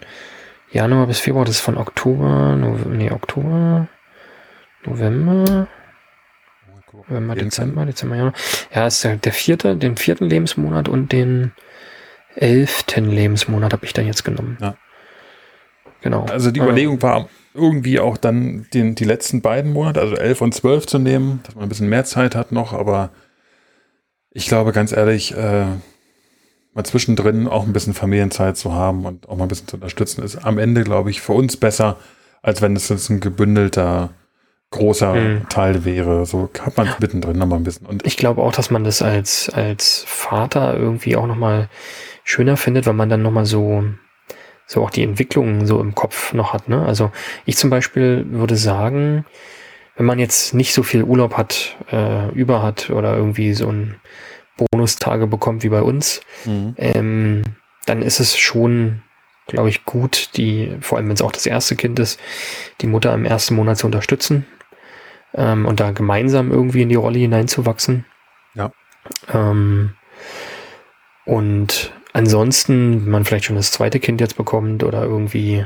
[0.72, 3.88] Januar bis Februar, das ist von Oktober, no, nee, Oktober,
[4.84, 5.68] November,
[6.92, 8.34] November, Dezember, Dezember, Januar.
[8.74, 11.52] Ja, ist der, der vierte, den vierten Lebensmonat und den
[12.36, 14.58] elften Lebensmonat habe ich dann jetzt genommen.
[14.60, 14.76] Ja.
[16.02, 16.26] Genau.
[16.26, 20.42] Also die Äh, Überlegung war irgendwie auch dann den, die letzten beiden Monate, also 11
[20.42, 23.10] und 12 zu nehmen, dass man ein bisschen mehr Zeit hat noch, aber
[24.32, 25.66] ich glaube ganz ehrlich, äh,
[26.74, 30.24] mal zwischendrin auch ein bisschen Familienzeit zu haben und auch mal ein bisschen zu unterstützen,
[30.24, 31.98] ist am Ende, glaube ich, für uns besser,
[32.42, 34.10] als wenn es jetzt ein gebündelter,
[34.72, 35.50] großer Mhm.
[35.50, 36.26] Teil wäre.
[36.26, 37.88] So hat man mittendrin noch mal ein bisschen.
[37.88, 41.70] Und Ich glaube auch, dass man das als, als Vater irgendwie auch nochmal
[42.26, 43.86] schöner findet, weil man dann nochmal so,
[44.68, 46.70] so auch die Entwicklungen so im Kopf noch hat.
[46.70, 46.86] Ne?
[46.86, 47.12] Also
[47.46, 49.26] ich zum Beispiel würde sagen,
[49.96, 53.96] wenn man jetzt nicht so viel Urlaub hat, äh, über hat oder irgendwie so ein
[54.58, 56.74] Bonustage bekommt wie bei uns, Mhm.
[56.78, 57.44] ähm,
[57.86, 59.04] dann ist es schon,
[59.48, 62.20] glaube ich, gut, die, vor allem wenn es auch das erste Kind ist,
[62.82, 64.46] die Mutter im ersten Monat zu unterstützen
[65.36, 68.06] ähm, und da gemeinsam irgendwie in die Rolle hineinzuwachsen.
[68.56, 68.72] Ja.
[69.34, 69.92] Ähm,
[71.26, 75.66] und ansonsten, wenn man vielleicht schon das zweite Kind jetzt bekommt oder irgendwie,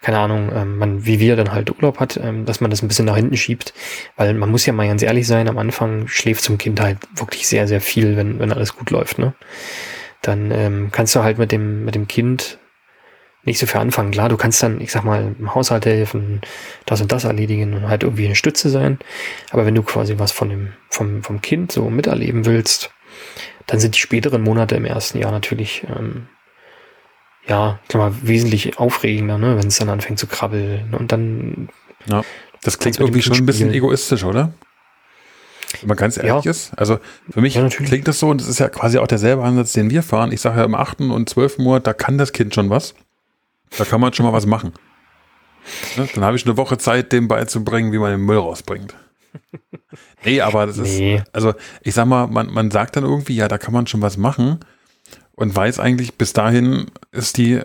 [0.00, 2.88] keine Ahnung, ähm, man, wie wir dann halt Urlaub hat, ähm, dass man das ein
[2.88, 3.74] bisschen nach hinten schiebt,
[4.16, 7.46] weil man muss ja mal ganz ehrlich sein, am Anfang schläft zum Kind halt wirklich
[7.46, 9.34] sehr, sehr viel, wenn, wenn alles gut läuft, ne?
[10.22, 12.58] Dann ähm, kannst du halt mit dem, mit dem Kind
[13.44, 14.10] nicht so viel anfangen.
[14.10, 16.40] Klar, du kannst dann, ich sag mal, im Haushalt helfen,
[16.86, 18.98] das und das erledigen und halt irgendwie eine Stütze sein.
[19.50, 22.90] Aber wenn du quasi was von dem, vom, vom Kind so miterleben willst,
[23.68, 26.26] dann sind die späteren Monate im ersten Jahr natürlich, ähm,
[27.46, 31.68] ja, ich mal, wesentlich aufregender, ne, wenn es dann anfängt zu krabbeln und dann,
[32.62, 34.52] Das klingt irgendwie schon ein bisschen egoistisch, oder?
[35.80, 36.50] Wenn man ganz ehrlich Ja.
[36.50, 36.72] ist.
[36.76, 36.98] Also
[37.30, 39.90] für mich Ja, klingt das so, und das ist ja quasi auch derselbe Ansatz, den
[39.90, 40.32] wir fahren.
[40.32, 42.94] Ich sage ja im achten und zwölften Monat, da kann das Kind schon was.
[43.76, 44.72] Da kann man schon mal was machen.
[45.96, 46.08] Ne?
[46.14, 48.94] Dann habe ich eine Woche Zeit, dem beizubringen, wie man den Müll rausbringt.
[50.24, 53.48] Nee, aber das ist, nee, also ich sag mal, man, man sagt dann irgendwie, ja,
[53.48, 54.60] da kann man schon was machen
[55.34, 57.60] und weiß eigentlich, bis dahin ist die,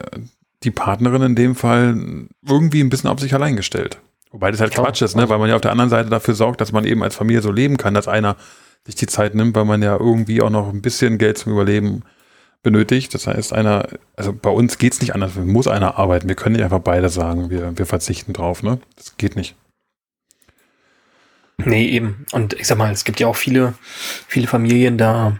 [0.63, 3.99] die Partnerin in dem Fall irgendwie ein bisschen auf sich allein gestellt.
[4.31, 5.29] Wobei das halt Ja, Quatsch ist, ne?
[5.29, 7.51] weil man ja auf der anderen Seite dafür sorgt, dass man eben als Familie so
[7.51, 8.35] leben kann, dass einer
[8.85, 12.03] sich die Zeit nimmt, weil man ja irgendwie auch noch ein bisschen Geld zum Überleben
[12.63, 13.13] benötigt.
[13.13, 16.27] Das heißt, einer, also bei uns geht's nicht anders, muss einer arbeiten.
[16.27, 18.79] Wir können nicht einfach beide sagen, wir, wir verzichten drauf, ne?
[18.95, 19.55] Das geht nicht.
[21.57, 22.25] Nee, eben.
[22.31, 23.73] Und ich sag mal, es gibt ja auch viele,
[24.27, 25.37] viele Familien, da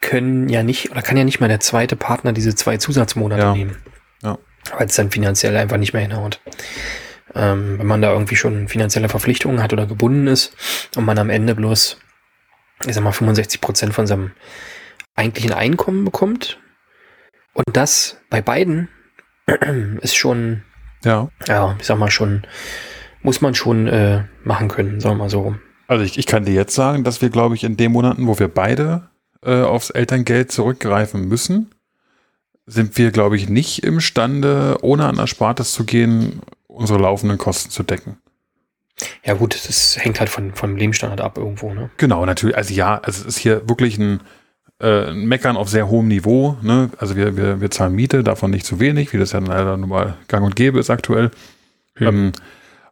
[0.00, 3.52] können ja nicht, oder kann ja nicht mal der zweite Partner diese zwei Zusatzmonate Ja.
[3.54, 3.76] nehmen.
[4.22, 4.38] Ja.
[4.76, 6.40] Weil es dann finanziell einfach nicht mehr hinhaut.
[7.34, 10.54] Ähm, wenn man da irgendwie schon finanzielle Verpflichtungen hat oder gebunden ist
[10.96, 11.98] und man am Ende bloß,
[12.86, 14.32] ich sag mal, 65 Prozent von seinem
[15.14, 16.58] eigentlichen Einkommen bekommt.
[17.54, 18.88] Und das bei beiden
[20.02, 20.62] ist schon,
[21.04, 21.28] Ja.
[21.46, 22.42] ja, ich sag mal schon,
[23.22, 25.54] muss man schon äh, machen können, sagen wir mal so.
[25.86, 28.38] Also ich, ich kann dir jetzt sagen, dass wir, glaube ich, in den Monaten, wo
[28.38, 29.08] wir beide
[29.44, 31.70] äh, aufs Elterngeld zurückgreifen müssen,
[32.66, 37.82] sind wir, glaube ich, nicht imstande, ohne an Erspartes zu gehen, unsere laufenden Kosten zu
[37.82, 38.18] decken.
[39.24, 41.90] Ja gut, das hängt halt von, vom Lebensstandard ab irgendwo, ne?
[41.96, 42.56] Genau, natürlich.
[42.56, 44.20] Also ja, also es ist hier wirklich ein,
[44.80, 46.56] äh, ein Meckern auf sehr hohem Niveau.
[46.62, 46.90] Ne?
[46.98, 49.88] Also wir, wir, wir zahlen Miete, davon nicht zu wenig, wie das ja leider nun
[49.88, 51.30] mal gang und gäbe ist aktuell.
[51.96, 52.06] Hm.
[52.06, 52.32] Ähm,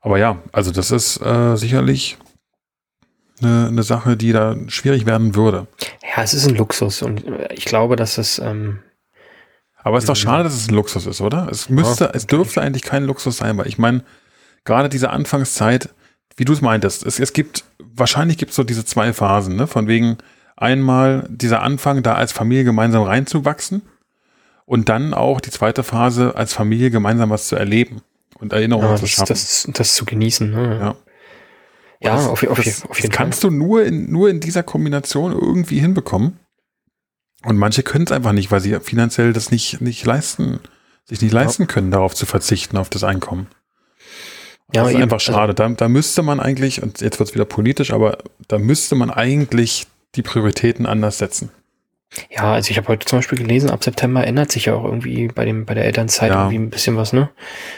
[0.00, 2.16] aber ja, also das ist äh, sicherlich
[3.42, 5.66] eine, eine Sache, die da schwierig werden würde.
[6.02, 8.80] Ja, es ist ein Luxus und äh, ich glaube, dass es, ähm,
[9.82, 11.48] Aber es ist doch schade, dass es ein Luxus ist, oder?
[11.50, 14.02] Es müsste, Ja, es dürfte eigentlich kein Luxus sein, weil ich meine,
[14.64, 15.90] gerade diese Anfangszeit,
[16.36, 19.66] wie du es meintest, es, es gibt, wahrscheinlich gibt es so diese zwei Phasen, ne?
[19.66, 20.16] Von wegen
[20.56, 23.82] einmal dieser Anfang, da als Familie gemeinsam reinzuwachsen
[24.64, 28.02] und dann auch die zweite Phase, als Familie gemeinsam was zu erleben
[28.40, 29.26] und Erinnerungen ja, zu das, schaffen.
[29.28, 30.50] das, das zu genießen.
[30.50, 30.78] Ne?
[30.80, 30.96] Ja.
[32.00, 33.08] ja Das- auf, auf, das, auf jeden das Fall.
[33.10, 36.38] kannst du nur in, nur in dieser Kombination irgendwie hinbekommen.
[37.44, 40.60] Und manche können es einfach nicht, weil sie finanziell das nicht, nicht leisten,
[41.06, 43.46] sich nicht leisten können, darauf zu verzichten, auf das Einkommen.
[44.74, 45.54] Ja, das ist eben, einfach also- schade.
[45.54, 49.10] Da, da müsste man eigentlich, und jetzt wird es wieder politisch, aber da müsste man
[49.10, 51.50] eigentlich die Prioritäten anders setzen.
[52.28, 55.28] Ja, also ich habe heute zum Beispiel gelesen, ab September ändert sich ja auch irgendwie
[55.28, 56.42] bei dem bei der Elternzeit Ja.
[56.42, 57.30] irgendwie ein bisschen was, ne?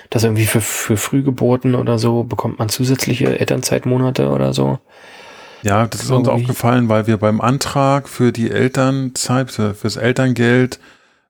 [0.09, 4.79] Dass irgendwie für, für Frühgeburten oder so bekommt man zusätzliche Elternzeitmonate oder so.
[5.63, 6.45] Ja, das ist uns Irgendwie.
[6.45, 10.81] aufgefallen, weil wir beim Antrag für die Elternzeit, für, fürs Elterngeld,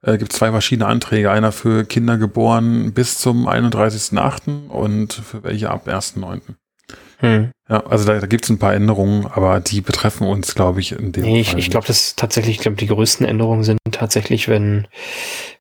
[0.02, 1.30] äh, gibt es zwei verschiedene Anträge.
[1.30, 4.68] Einer für Kinder geboren bis zum 31.8.
[4.68, 6.40] und für welche ab 1.9.
[7.22, 7.52] Hm.
[7.68, 10.90] Ja, also da, da gibt es ein paar Änderungen, aber die betreffen uns, glaube ich,
[10.92, 14.48] in dem Nee, ich, ich glaube, das tatsächlich, ich glaube, die größten Änderungen sind tatsächlich,
[14.48, 14.88] wenn,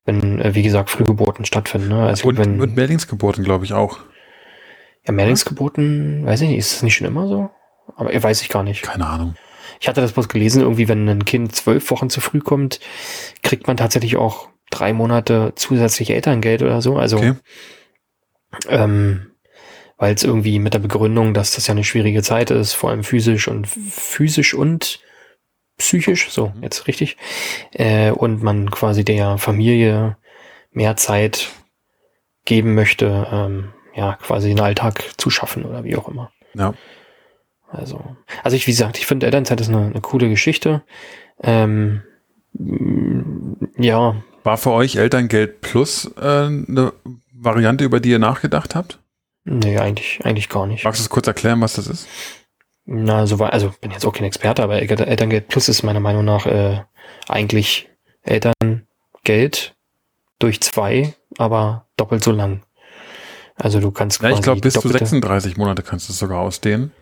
[0.04, 1.88] wenn, äh, wie gesagt, Frühgeburten stattfinden.
[1.88, 2.02] Ne?
[2.04, 4.00] Also und, wenn und Mehrlingsgeburten, glaube ich, auch.
[5.06, 7.48] ja, Mehrlingsgeburten, weiß ich nicht, ist das nicht schon immer so?
[7.94, 8.82] Aber weiß ich gar nicht.
[8.82, 9.36] Keine Ahnung.
[9.80, 12.80] Ich hatte das bloß gelesen, irgendwie, wenn ein Kind zwölf Wochen zu früh kommt,
[13.42, 16.96] kriegt man tatsächlich auch drei Monate zusätzlich Elterngeld oder so.
[16.96, 17.34] Also, Okay.
[18.68, 19.31] ähm,
[20.02, 23.04] weil es irgendwie mit der Begründung, dass das ja eine schwierige Zeit ist, vor allem
[23.04, 24.98] physisch und physisch und
[25.78, 26.62] psychisch, so Mhm.
[26.64, 27.16] jetzt richtig,
[27.70, 30.16] äh, und man quasi der Familie
[30.72, 31.50] mehr Zeit
[32.44, 36.32] geben möchte, ähm, ja, quasi den Alltag zu schaffen oder wie auch immer.
[36.54, 36.74] Ja.
[37.68, 40.82] Also, also ich, wie gesagt, ich finde Elternzeit ist eine, eine coole Geschichte.
[41.44, 42.02] Ähm,
[43.78, 46.92] ja, War für euch Elterngeld Plus äh, eine
[47.32, 48.98] Variante, über die ihr nachgedacht habt?
[49.44, 50.84] Nee, eigentlich, eigentlich gar nicht.
[50.84, 52.08] Magst du es kurz erklären, was das ist?
[52.84, 56.00] Na, so war, also bin jetzt auch kein Experte, aber Elter- Elterngeld Plus ist meiner
[56.00, 56.80] Meinung nach äh,
[57.28, 57.88] eigentlich
[58.22, 59.74] Elterngeld
[60.38, 62.62] durch zwei, aber doppelt so lang.
[63.54, 66.18] Also du kannst Ja, ich quasi glaube, bis zu doppelte- 36 Monate kannst du es
[66.18, 66.92] sogar ausdehnen.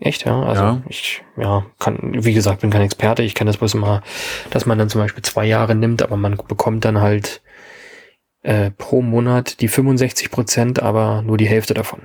[0.00, 0.42] Echt, ja.
[0.42, 0.82] Also Ja.
[0.88, 3.22] ich, ja, kann, wie gesagt, bin kein Experte.
[3.22, 4.02] Ich kenne das bloß immer,
[4.50, 7.40] dass man dann zum Beispiel zwei Jahre nimmt, aber man bekommt dann halt
[8.42, 12.00] äh, pro Monat die 65 Prozent, aber nur die Hälfte davon.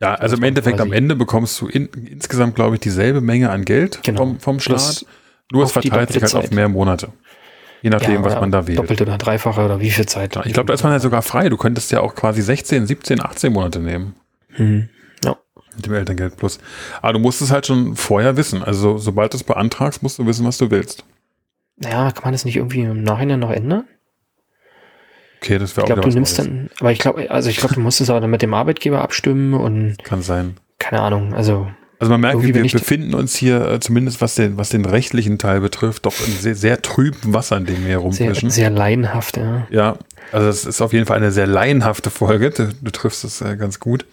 [0.00, 3.64] Ja, also im Endeffekt am Ende bekommst du in, insgesamt, glaube ich, dieselbe Menge an
[3.64, 4.18] Geld Genau.
[4.18, 5.06] vom, vom Staat.
[5.52, 7.08] Nur es verteilt sich halt doppelte auf mehr Monate.
[7.82, 8.78] Je nachdem, was oder man da wählt.
[8.78, 10.34] Doppelte oder dreifache oder wie viel Zeit.
[10.34, 11.48] Ja, ich glaube, da ist man ja sogar frei.
[11.48, 14.14] Du könntest ja auch quasi 16, 17, 18 Monate nehmen
[14.56, 14.88] Mhm.
[15.24, 15.36] Ja.
[15.76, 16.58] mit dem Elterngeld Plus.
[17.02, 18.62] Aber du musst es halt schon vorher wissen.
[18.62, 21.04] Also sobald du es beantragst, musst du wissen, was du willst.
[21.76, 23.84] Naja, kann man das nicht irgendwie im Nachhinein noch ändern?
[25.44, 26.48] Okay, das wäre Ich auch glaube, wieder du nimmst Neues.
[26.48, 29.02] dann, aber ich glaube, also ich glaube, du musst es aber dann mit dem Arbeitgeber
[29.02, 30.56] abstimmen und Kann sein.
[30.78, 34.56] keine Ahnung, also Also man merkt, wir ich- befinden uns hier, äh, zumindest was den,
[34.56, 37.98] was den rechtlichen Teil betrifft, doch in sehr, sehr trüben Wasser, in dem wir sehr,
[37.98, 38.48] rumfischen.
[38.50, 39.66] sehr laienhaft, ja.
[39.70, 39.96] Ja,
[40.32, 42.50] also es ist auf jeden Fall eine sehr laienhafte Folge.
[42.50, 44.06] Du, du triffst es äh, ganz gut.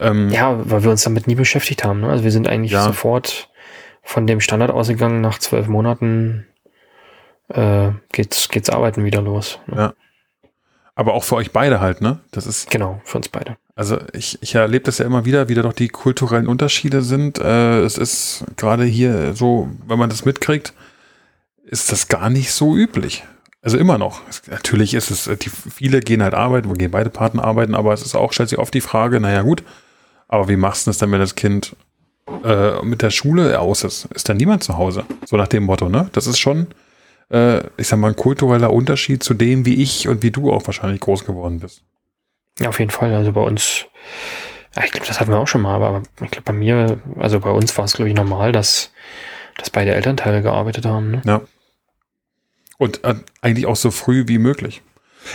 [0.00, 2.00] Ähm, Ja, weil wir uns damit nie beschäftigt haben.
[2.02, 2.08] Ne?
[2.08, 2.84] Also wir sind eigentlich Ja.
[2.84, 3.48] sofort
[4.02, 6.46] von dem Standard ausgegangen, nach zwölf Monaten
[7.48, 9.58] äh, geht's, geht's arbeiten wieder los.
[9.66, 9.76] Ne?
[9.76, 9.92] Ja.
[10.98, 12.18] Aber auch für euch beide halt, ne?
[12.32, 13.56] Das ist, Genau, für uns beide.
[13.76, 17.38] also ich, ich erlebe das ja immer wieder, wie da doch die kulturellen Unterschiede sind.
[17.38, 20.72] Äh, es ist gerade hier so, wenn man das mitkriegt,
[21.62, 23.22] ist das gar nicht so üblich.
[23.62, 24.22] Also immer noch.
[24.28, 27.92] Es, natürlich ist es, die, viele gehen halt arbeiten, wo gehen beide Partner arbeiten, aber
[27.92, 29.62] es ist auch, stellt sich oft die Frage, naja gut,
[30.26, 31.76] aber wie machst du das dann, wenn das Kind
[32.42, 34.06] äh, mit der Schule aus ist?
[34.14, 35.04] Ist dann niemand zu Hause?
[35.26, 36.08] So nach dem Motto, ne?
[36.10, 36.66] Das ist schon,
[37.30, 40.66] äh, ich sag mal, ein kultureller Unterschied zu dem, wie ich und wie du auch
[40.66, 41.82] wahrscheinlich groß geworden bist.
[42.58, 43.14] Ja, auf jeden Fall.
[43.14, 43.86] Also bei uns,
[44.82, 47.50] ich glaube, das hatten wir auch schon mal, aber ich glaube bei mir, also bei
[47.50, 48.92] uns war es, glaube ich, normal, dass,
[49.56, 51.10] dass beide Elternteile gearbeitet haben.
[51.10, 51.22] Ne?
[51.24, 51.40] Ja.
[52.78, 54.82] Und äh, eigentlich auch so früh wie möglich.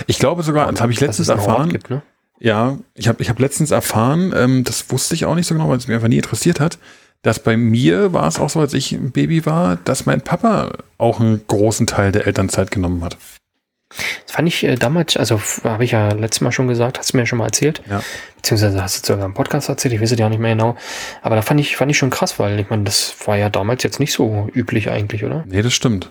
[0.07, 1.69] Ich glaube sogar, das habe ich letztens erfahren.
[1.69, 2.01] Gibt, ne?
[2.39, 5.69] Ja, ich habe ich hab letztens erfahren, ähm, das wusste ich auch nicht so genau,
[5.69, 6.77] weil es mich einfach nie interessiert hat,
[7.23, 10.71] dass bei mir war es auch so, als ich ein Baby war, dass mein Papa
[10.97, 13.17] auch einen großen Teil der Elternzeit genommen hat.
[14.25, 17.17] Das fand ich äh, damals, also habe ich ja letztes Mal schon gesagt, hast du
[17.17, 17.81] mir ja schon mal erzählt.
[17.89, 18.01] Ja.
[18.35, 20.55] Beziehungsweise hast du es sogar im Podcast erzählt, ich weiß es ja auch nicht mehr
[20.55, 20.75] genau.
[21.21, 23.83] Aber da fand ich, fand ich schon krass, weil ich meine, das war ja damals
[23.83, 25.43] jetzt nicht so üblich eigentlich, oder?
[25.47, 26.09] Nee, das stimmt.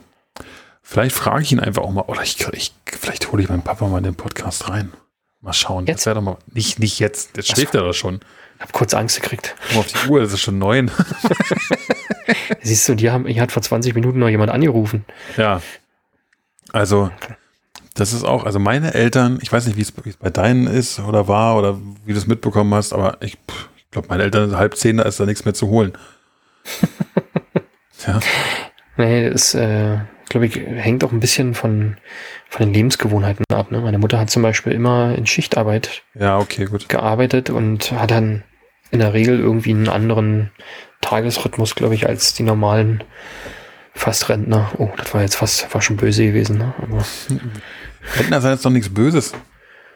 [0.83, 3.87] Vielleicht frage ich ihn einfach auch mal, oder ich, ich vielleicht hole ich meinen Papa
[3.87, 4.93] mal in den Podcast rein.
[5.41, 5.87] Mal schauen.
[5.87, 6.01] Jetzt?
[6.01, 6.39] Das wäre doch mal.
[6.53, 8.21] Nicht, nicht jetzt, jetzt schläft er doch schon.
[8.63, 9.55] Habe kurz Angst gekriegt.
[9.67, 10.91] Guck mal auf die Uhr, das ist schon neun.
[12.63, 15.05] Siehst du, die haben, hier hat vor 20 Minuten noch jemand angerufen.
[15.37, 15.61] ja.
[16.73, 17.11] Also,
[17.95, 21.29] das ist auch, also meine Eltern, ich weiß nicht, wie es bei deinen ist oder
[21.29, 23.37] war oder wie du es mitbekommen hast, aber ich,
[23.77, 25.93] ich glaube, meine Eltern sind halb zehn, da ist da nichts mehr zu holen.
[28.07, 28.21] ja.
[28.97, 29.99] Nee, das, äh,
[30.29, 31.99] glaube ich, hängt auch ein bisschen von,
[32.49, 33.71] von den Lebensgewohnheiten ab.
[33.71, 33.81] Ne?
[33.81, 36.89] Meine Mutter hat zum Beispiel immer in Schichtarbeit ja, okay, gut.
[36.89, 38.43] gearbeitet und hat dann
[38.93, 40.51] in der Regel irgendwie einen anderen
[41.01, 43.03] Tagesrhythmus, glaube ich, als die normalen
[43.95, 44.71] Fastrentner.
[44.79, 46.73] Oh, das war jetzt fast, war schon böse gewesen, ne?
[46.81, 47.05] Aber
[48.17, 49.33] Rentner sein ist doch nichts Böses.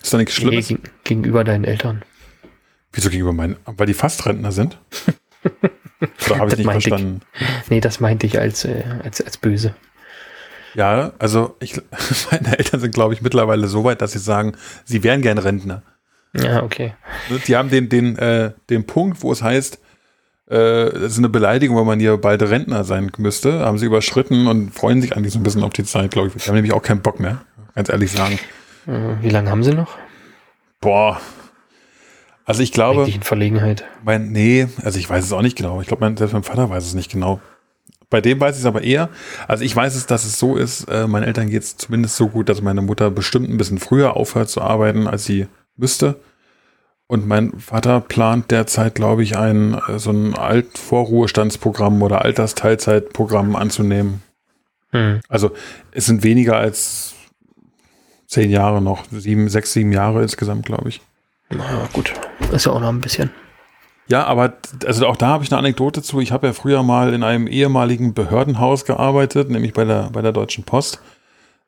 [0.02, 0.68] Ist doch nichts nee, Schlimmes.
[0.70, 2.02] geg- gegenüber deinen Eltern.
[2.92, 3.56] Wieso gegenüber meinen?
[3.64, 4.78] Weil die Fastrentner sind?
[6.26, 6.88] Oder habe ich nicht meinte ich.
[6.88, 7.20] verstanden?
[7.70, 9.74] Nee, das meinte ich als, äh, als, als böse.
[10.74, 11.80] Ja, also ich,
[12.30, 15.82] meine Eltern sind, glaube ich, mittlerweile so weit, dass sie sagen, sie wären gern Rentner.
[16.34, 16.94] Ja, okay.
[17.30, 19.78] Ne, Die haben den, den, äh, den Punkt, wo es heißt,
[20.48, 24.46] äh, das ist eine Beleidigung, wenn man hier bald Rentner sein müsste, haben sie überschritten
[24.46, 26.34] und freuen sich eigentlich so ein bisschen auf die Zeit, glaube ich.
[26.42, 27.42] Die haben nämlich auch keinen Bock mehr,
[27.74, 28.38] ganz ehrlich sagen.
[28.86, 29.96] Äh, wie lange haben sie noch?
[30.80, 31.20] Boah.
[32.44, 33.84] Also ich glaube, Eigentlich in Verlegenheit.
[34.04, 35.80] mein, nee, also ich weiß es auch nicht genau.
[35.80, 37.40] Ich glaube, mein, selbst mein Vater weiß es nicht genau.
[38.08, 39.08] Bei dem weiß ich es aber eher.
[39.48, 42.28] Also ich weiß es, dass es so ist, äh, meinen Eltern geht es zumindest so
[42.28, 46.16] gut, dass meine Mutter bestimmt ein bisschen früher aufhört zu arbeiten, als sie müsste.
[47.08, 54.22] Und mein Vater plant derzeit, glaube ich, ein äh, so ein Altvorruhestandsprogramm oder Altersteilzeitprogramm anzunehmen.
[54.90, 55.20] Hm.
[55.28, 55.52] Also
[55.92, 57.14] es sind weniger als
[58.26, 61.00] zehn Jahre noch, sieben, sechs, sieben Jahre insgesamt, glaube ich.
[61.50, 62.12] Na gut,
[62.52, 63.30] ist ja auch noch ein bisschen.
[64.08, 66.20] Ja, aber also auch da habe ich eine Anekdote zu.
[66.20, 70.32] Ich habe ja früher mal in einem ehemaligen Behördenhaus gearbeitet, nämlich bei der, bei der
[70.32, 71.00] Deutschen Post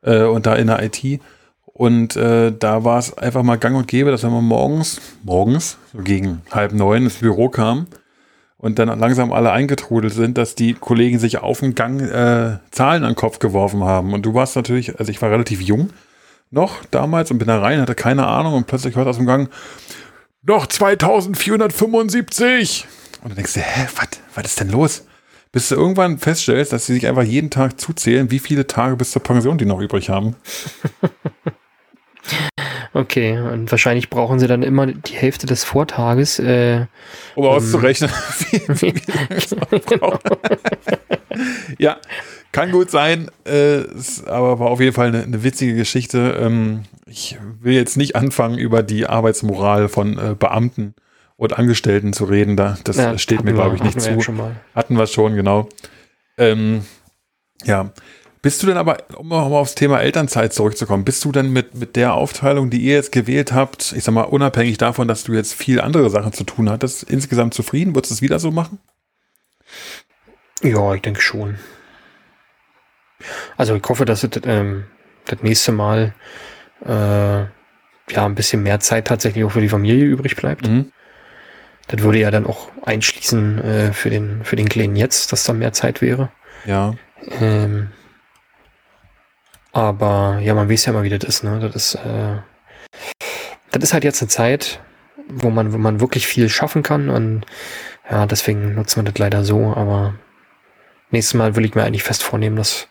[0.01, 1.21] äh, und da in der IT.
[1.79, 5.77] Und äh, da war es einfach mal gang und gäbe, dass wenn man morgens, morgens,
[5.93, 7.87] so gegen halb neun ins Büro kam
[8.57, 13.05] und dann langsam alle eingetrudelt sind, dass die Kollegen sich auf dem Gang äh, Zahlen
[13.05, 14.13] an den Kopf geworfen haben.
[14.13, 15.91] Und du warst natürlich, also ich war relativ jung
[16.51, 19.49] noch damals und bin da rein, hatte keine Ahnung und plötzlich hört aus dem Gang,
[20.43, 22.87] noch 2475.
[23.21, 25.05] Und dann denkst du, hä, was, was ist denn los?
[25.53, 29.11] Bis du irgendwann feststellst, dass sie sich einfach jeden Tag zuzählen, wie viele Tage bis
[29.11, 30.35] zur Pension die noch übrig haben.
[32.99, 36.37] Okay, und wahrscheinlich brauchen sie dann immer die Hälfte des Vortages.
[36.37, 36.87] Äh,
[37.35, 38.09] Um auszurechnen,
[38.51, 40.59] wie, wie noch braucht.
[41.77, 41.95] ja,
[42.51, 43.83] kann gut sein, äh,
[44.25, 46.37] aber war auf jeden Fall eine, eine witzige Geschichte.
[46.41, 50.93] Ähm, ich will jetzt nicht anfangen, über die Arbeitsmoral von äh, Beamten
[51.37, 52.57] und Angestellten zu reden.
[52.57, 54.17] Da, das ja, steht mir, glaube ich, nicht hatten wir zu.
[54.17, 54.55] ja schon mal.
[54.75, 55.69] Hatten wir schon, genau.
[56.37, 56.83] Ähm,
[57.63, 57.93] ja.
[58.41, 61.75] Bist du denn aber, um noch mal aufs Thema Elternzeit zurückzukommen, bist du denn mit,
[61.75, 65.33] mit der Aufteilung, die ihr jetzt gewählt habt, ich sag mal, unabhängig davon, dass du
[65.33, 67.95] jetzt viel andere Sachen zu tun hattest, insgesamt zufrieden?
[67.95, 68.79] Würdest du es wieder so machen?
[70.61, 71.57] Ja, ich denke schon.
[73.57, 74.85] Also ich hoffe, dass es ähm,
[75.25, 76.13] das nächste Mal
[76.85, 76.89] äh,
[77.41, 80.67] ja ein bisschen mehr Zeit tatsächlich auch für die Familie übrig bleibt.
[80.67, 80.93] Mhm.
[81.87, 85.53] Das würde ja dann auch einschließen äh, für den für den Kleinen jetzt, dass da
[85.53, 86.29] mehr Zeit wäre.
[86.65, 86.95] Ja.
[87.41, 87.89] Ähm,
[89.71, 91.59] aber ja, man weiß ja mal, wie das ist, ne?
[91.59, 92.37] Das ist, äh,
[93.71, 94.81] das ist halt jetzt eine Zeit,
[95.27, 97.45] wo man, wo man wirklich viel schaffen kann und
[98.09, 100.15] ja, deswegen nutzt man das leider so, aber
[101.11, 102.87] nächstes Mal will ich mir eigentlich fest vornehmen, dass,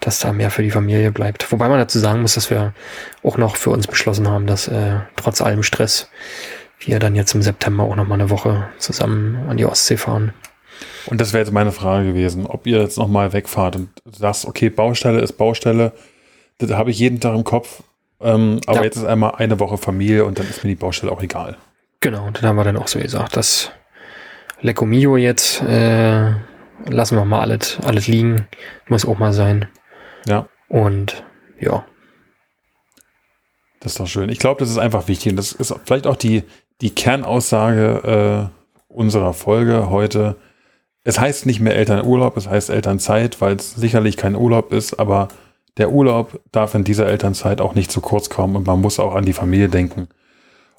[0.00, 1.50] dass da mehr für die Familie bleibt.
[1.52, 2.72] Wobei man dazu sagen muss, dass wir
[3.22, 6.10] auch noch für uns beschlossen haben, dass äh, trotz allem Stress
[6.78, 10.32] wir dann jetzt im September auch noch mal eine Woche zusammen an die Ostsee fahren.
[11.06, 14.70] Und das wäre jetzt meine Frage gewesen, ob ihr jetzt nochmal wegfahrt und sagst, okay,
[14.70, 15.92] Baustelle ist Baustelle,
[16.58, 17.82] das habe ich jeden Tag im Kopf,
[18.20, 18.84] ähm, aber Ja.
[18.84, 21.56] jetzt ist einmal eine Woche Familie und dann ist mir die Baustelle auch egal.
[22.00, 23.70] Genau, und dann haben wir dann auch so gesagt, dass
[24.60, 26.30] Lecco Mio jetzt äh,
[26.88, 28.46] lassen wir mal alles, alles liegen.
[28.88, 29.68] Muss auch mal sein.
[30.26, 30.48] Ja.
[30.68, 31.24] Und
[31.60, 31.84] ja,
[33.80, 34.28] Das ist doch schön.
[34.30, 35.30] Ich glaube, das ist einfach wichtig.
[35.32, 36.42] Und das ist vielleicht auch die,
[36.80, 40.36] die Kernaussage äh, unserer Folge heute.
[41.06, 45.28] Es heißt nicht mehr Elternurlaub, es heißt Elternzeit, weil es sicherlich kein Urlaub ist, aber
[45.76, 49.14] der Urlaub darf in dieser Elternzeit auch nicht zu kurz kommen und man muss auch
[49.14, 50.08] an die Familie denken.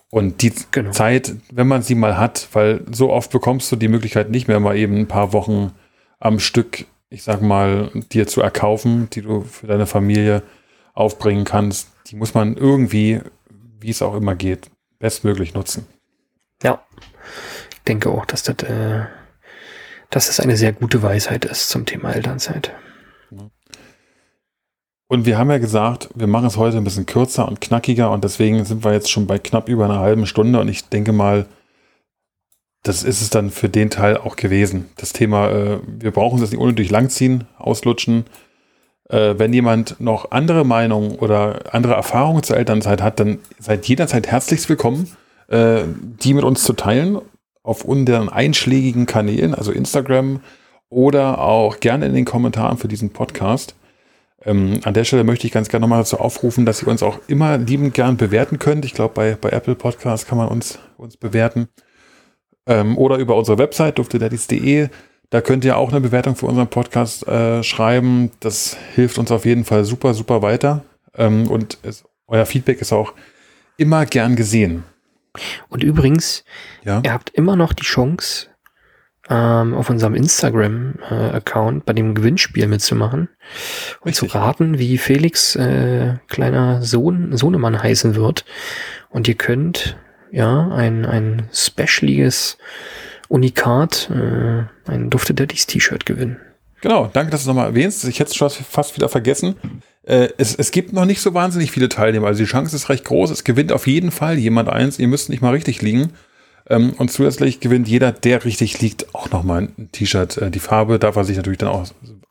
[0.09, 0.91] Und die Genau.
[0.91, 4.59] Zeit, wenn man sie mal hat, weil so oft bekommst du die Möglichkeit nicht mehr
[4.59, 5.71] mal eben ein paar Wochen
[6.19, 10.43] am Stück, ich sag mal, dir zu erkaufen, die du für deine Familie
[10.93, 13.21] aufbringen kannst, die muss man irgendwie,
[13.80, 14.69] wie es auch immer geht,
[14.99, 15.88] bestmöglich nutzen.
[16.61, 16.82] Ja,
[17.71, 19.05] ich denke auch, dass das, äh,
[20.10, 22.72] dass das eine sehr gute Weisheit ist zum Thema Elternzeit.
[25.10, 28.24] Und wir haben ja gesagt, wir machen es heute ein bisschen kürzer und knackiger und
[28.24, 31.45] deswegen sind wir jetzt schon bei knapp über einer halben Stunde und ich denke mal,
[32.84, 34.89] das ist es dann für den Teil auch gewesen.
[34.97, 38.26] Das Thema, äh, wir brauchen es nicht unnötig langziehen, auslutschen.
[39.10, 44.28] Äh, wenn jemand noch andere Meinungen oder andere Erfahrungen zur Elternzeit hat, dann seid jederzeit
[44.28, 45.10] herzlichst willkommen,
[45.47, 45.84] äh,
[46.22, 47.20] die mit uns zu teilen
[47.68, 50.39] auf unseren einschlägigen Kanälen, also Instagram
[50.89, 53.76] oder auch gerne in den Kommentaren für diesen Podcast.
[54.45, 57.20] Ähm, an der Stelle möchte ich ganz gerne nochmal dazu aufrufen, dass ihr uns auch
[57.28, 58.86] immer liebend gern bewerten könnt.
[58.86, 61.68] Ich glaube, bei, bei Apple Podcasts kann man uns, uns bewerten.
[62.65, 64.88] Ähm, oder über unsere Website duftedaddies.de.
[65.30, 68.32] Da könnt ihr auch eine Bewertung für unseren Podcast äh, schreiben.
[68.39, 70.86] Das hilft uns auf jeden Fall super, super weiter.
[71.18, 73.13] Ähm, und es, euer Feedback ist auch
[73.76, 74.86] immer gern gesehen.
[75.70, 76.44] Und übrigens,
[76.84, 77.02] Ja.
[77.06, 78.48] ihr habt immer noch die Chance,
[79.30, 83.28] ähm, auf unserem Instagram-Account bei dem Gewinnspiel mitzumachen
[84.02, 84.40] und zu Richtig.
[84.40, 88.46] raten, wie Felix äh, kleiner Sohn, Sohnemann heißen wird.
[89.10, 89.98] Und ihr könnt
[90.32, 92.58] ja ein, ein specialiges
[93.28, 96.38] Unikat, äh, ein Dufte Daddies T-Shirt gewinnen.
[96.82, 98.06] Genau, danke, dass du es nochmal erwähnst.
[98.06, 99.56] Ich hätte es schon fast wieder vergessen.
[100.08, 102.28] Äh, es, es gibt noch nicht so wahnsinnig viele Teilnehmer.
[102.28, 103.30] Also die Chance ist recht groß.
[103.30, 104.99] Es gewinnt auf jeden Fall jemand eins.
[104.99, 106.14] Ihr müsst nicht mal richtig liegen.
[106.70, 110.38] Ähm, und zusätzlich gewinnt jeder, der richtig liegt, auch nochmal ein T-Shirt.
[110.38, 111.88] Äh, die Farbe darf er sich natürlich dann auch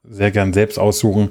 [0.09, 1.29] sehr gern selbst aussuchen.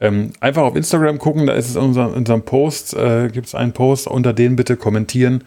[0.00, 3.46] Ähm, einfach auf Instagram gucken, da ist es in unserem, in unserem Post, äh, gibt
[3.46, 5.44] es einen Post, unter den bitte kommentieren,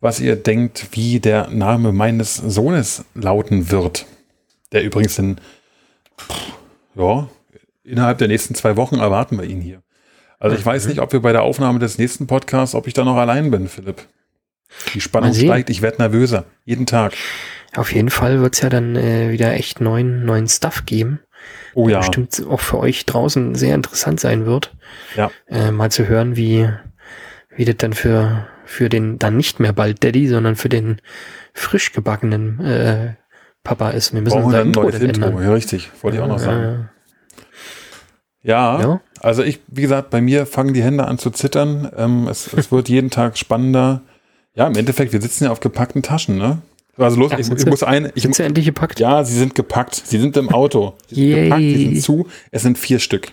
[0.00, 4.06] was ihr denkt, wie der Name meines Sohnes lauten wird.
[4.72, 5.36] Der übrigens in
[6.94, 7.28] ja,
[7.88, 9.82] innerhalb der nächsten zwei Wochen erwarten wir ihn hier.
[10.38, 13.04] Also ich weiß nicht, ob wir bei der Aufnahme des nächsten Podcasts, ob ich da
[13.04, 14.06] noch allein bin, Philipp.
[14.94, 16.44] Die Spannung steigt, ich werde nervöser.
[16.64, 17.14] Jeden Tag.
[17.74, 21.20] Auf jeden Fall wird's ja dann äh, wieder echt neuen, neuen Stuff geben.
[21.74, 21.98] Oh der ja.
[22.00, 24.74] bestimmt auch für euch draußen sehr interessant sein wird.
[25.16, 25.30] Ja.
[25.46, 26.68] Äh, mal zu hören, wie,
[27.54, 31.00] wie das dann für, für den dann nicht mehr bald Daddy, sondern für den
[31.52, 33.14] frisch gebackenen äh,
[33.64, 34.12] Papa ist.
[34.14, 35.26] Wir müssen Brauchen unser Intro dann Intro.
[35.26, 35.42] ändern.
[35.42, 35.90] Ja, richtig.
[36.02, 36.90] Wollte ich auch noch sagen.
[38.42, 39.00] Ja, ja.
[39.20, 41.90] also ich, wie gesagt, bei mir fangen die Hände an zu zittern.
[41.96, 44.02] Ähm, es, es wird jeden Tag spannender.
[44.54, 46.58] Ja, im Endeffekt, wir sitzen ja auf gepackten Taschen, ne?
[46.96, 48.98] Also los, Ja, ich, ich sie- muss eine, ich, Sind sie endlich gepackt?
[49.00, 49.94] ja, sie sind gepackt.
[49.94, 50.94] Sie sind im Auto.
[51.08, 51.44] Sie sind Yay.
[51.44, 52.26] gepackt, sie sind zu.
[52.50, 53.28] Es sind vier Stück.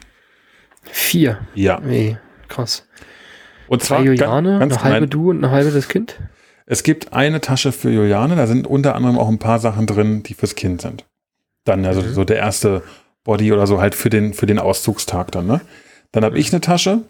[0.83, 1.39] Vier.
[1.55, 1.79] Ja.
[1.87, 2.87] Ey, krass.
[3.67, 5.09] Und Zwei zwar Juliane, ganz, ganz eine halbe klein.
[5.09, 6.19] du und eine halbe das Kind.
[6.67, 10.21] Es gibt eine Tasche für Juliane, da sind unter anderem auch ein paar Sachen drin,
[10.23, 11.05] die fürs Kind sind.
[11.63, 12.13] Dann also Mhm.
[12.13, 12.83] so der erste
[13.25, 15.59] Body oder so halt für den, für den Auszugstag dann, ne?
[16.13, 17.01] Dann habe ich eine Tasche.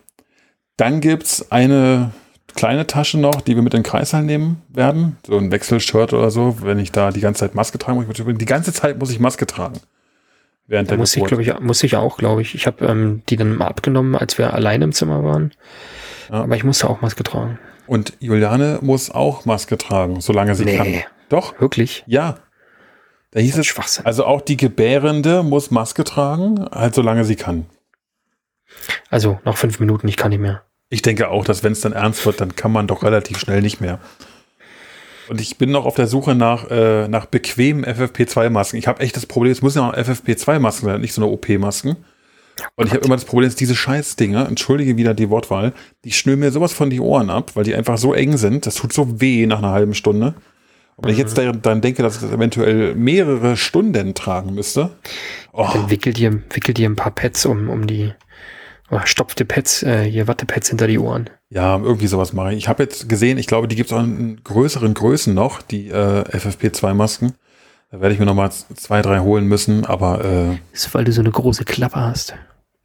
[0.77, 2.11] Dann gibt's eine
[2.55, 5.17] kleine Tasche noch, die wir mit in den Kreißsaal nehmen werden.
[5.27, 8.07] So ein Wechselshirt oder so, wenn ich da die ganze Zeit Maske tragen muss.
[8.19, 9.79] Ich- Die ganze Zeit muss ich Maske tragen.
[10.67, 11.29] Während Da der muss ich, Geburt.
[11.29, 12.55] glaube ich, muss ich auch, glaube ich.
[12.55, 15.51] Ich habe ähm, die dann mal abgenommen, als wir alleine im Zimmer waren.
[16.31, 16.41] Ja.
[16.43, 17.59] Aber ich musste auch Maske tragen.
[17.87, 20.77] Und Juliane muss auch Maske tragen, solange sie Nee.
[20.77, 20.87] kann.
[21.29, 22.03] Doch, Wirklich?
[22.07, 22.37] ja.
[23.35, 24.05] Da hieß es, Schwachsinn.
[24.05, 27.65] Also auch die Gebärende muss Maske tragen, halt solange sie kann.
[29.09, 30.61] Also nach fünf Minuten, ich kann nicht mehr.
[30.87, 33.61] Ich denke auch, dass wenn es dann ernst wird, dann kann man doch relativ schnell
[33.61, 33.99] nicht mehr.
[35.27, 38.77] Und ich bin noch auf der Suche nach, äh, nach bequemen FFP2-Masken.
[38.77, 41.97] Ich habe echt das Problem, es müssen ja auch FFP2-Masken sein, nicht so eine OP-Masken.
[42.77, 45.73] Und ich habe immer das Problem, dass diese Scheißdinger, entschuldige wieder die Wortwahl,
[46.05, 48.65] die schnüren mir sowas von die Ohren ab, weil die einfach so eng sind.
[48.65, 50.35] Das tut so weh nach einer halben Stunde.
[50.97, 54.91] Und wenn ich jetzt da- dann denke, dass ich das eventuell mehrere Stunden tragen müsste.
[55.51, 58.13] Oh, Dann wickel dir, wickel dir ein paar Pads um, um die,
[58.89, 61.29] oder stopfte Pads, äh, hier Wattepads hinter die Ohren.
[61.49, 62.57] Ja, irgendwie sowas mache ich.
[62.59, 65.89] Ich habe jetzt gesehen, ich glaube, die gibt es auch in größeren Größen noch, die
[65.89, 67.33] äh, FFP2-Masken.
[67.91, 69.85] Da werde ich mir nochmal zwei, drei holen müssen.
[69.85, 72.35] Aber äh, Das ist, weil du so eine große Klappe hast.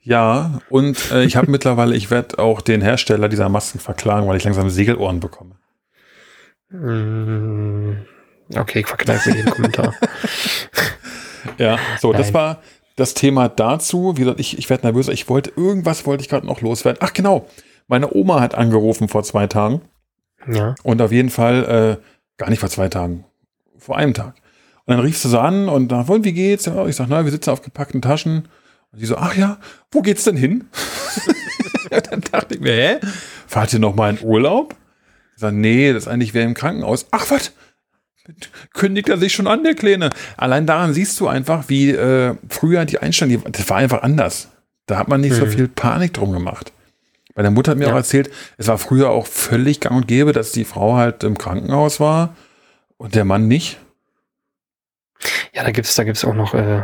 [0.03, 4.37] ja, und äh, ich habe mittlerweile, ich werde auch den Hersteller dieser Masken verklagen, weil
[4.37, 5.53] ich langsam Segelohren bekomme.
[6.71, 7.97] Mm,
[8.57, 9.95] Okay, ich verkneife mir den Kommentar.
[11.57, 12.35] Ja, so, das Nein.
[12.35, 12.63] war
[12.97, 14.13] das Thema dazu.
[14.17, 15.09] Wie gesagt, ich, ich werde nervös.
[15.09, 16.99] Ich wollte, irgendwas wollte ich gerade noch loswerden.
[17.03, 17.47] Ach genau,
[17.89, 19.81] meine Oma hat angerufen vor zwei Tagen.
[20.51, 20.75] Ja.
[20.83, 22.05] Und auf jeden Fall, äh,
[22.37, 23.25] gar nicht vor zwei Tagen,
[23.79, 24.35] vor einem Tag.
[24.85, 26.67] Und dann riefst du so an und dann, und wie geht's?
[26.67, 28.49] Ja, ich sag, na, wir sitzen auf gepackten Taschen.
[28.93, 29.59] Und die so, ach ja,
[29.93, 30.69] wo geht's denn hin?
[32.11, 32.99] dann dachte ich mir, hä?
[33.47, 34.75] Fahrt ihr noch mal in Urlaub?
[35.41, 37.07] Ich sag, nee, das eigentlich wer im Krankenhaus.
[37.13, 37.53] Ach, was?
[38.75, 40.11] Kündigt er sich schon an, der Kleine.
[40.37, 44.49] Allein daran siehst du einfach, wie äh, früher die Einstellung, das war einfach anders.
[44.85, 45.51] Da hat man nicht so Mhm.
[45.51, 46.75] viel Panik drum gemacht.
[47.35, 47.93] Bei Meine Mutter hat mir Ja.
[47.93, 51.39] auch erzählt, es war früher auch völlig gang und gäbe, dass die Frau halt im
[51.39, 52.37] Krankenhaus war
[52.99, 53.79] und der Mann nicht.
[55.55, 56.83] Ja, da gibt's, da gibt's auch noch, äh,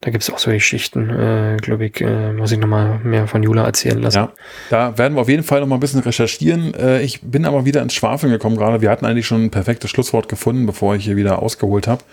[0.00, 3.64] da gibt's auch so Geschichten, äh, glaube ich, äh, muss ich nochmal mehr von Jula
[3.64, 4.16] erzählen lassen.
[4.16, 4.32] Ja,
[4.70, 6.72] da werden wir auf jeden Fall noch mal ein bisschen recherchieren.
[6.74, 8.80] Äh, ich bin aber wieder ins Schwafeln gekommen gerade.
[8.80, 12.04] Wir hatten eigentlich schon ein perfektes Schlusswort gefunden, bevor ich hier wieder ausgeholt habe.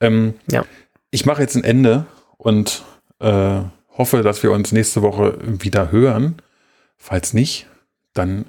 [0.00, 0.64] Ähm, Ja.
[1.10, 2.06] Ich mache jetzt ein Ende
[2.38, 2.84] und
[3.18, 3.60] äh,
[3.98, 6.36] hoffe, dass wir uns nächste Woche wieder hören.
[6.96, 7.66] Falls nicht,
[8.14, 8.46] dann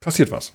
[0.00, 0.52] passiert was.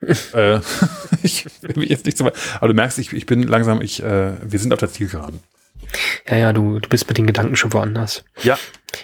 [0.32, 0.60] äh,
[1.22, 2.34] ich will mich jetzt nicht so weit.
[2.56, 5.40] Aber du merkst, ich, ich bin langsam, ich, äh, wir sind auf der Zielgeraden.
[6.28, 8.24] Ja, ja, du, du bist mit den Gedanken schon woanders.
[8.42, 8.58] Ja.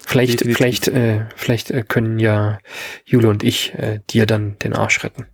[0.07, 0.57] Vielleicht, Definitiv.
[0.57, 2.59] vielleicht, äh, vielleicht äh, können ja
[3.05, 5.27] Jule und ich äh, dir dann den Arsch retten.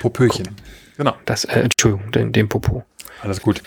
[0.00, 0.48] Popöchen.
[0.96, 1.14] Genau.
[1.24, 2.84] Das, äh, Entschuldigung, den, den Popo.
[3.22, 3.62] Alles gut.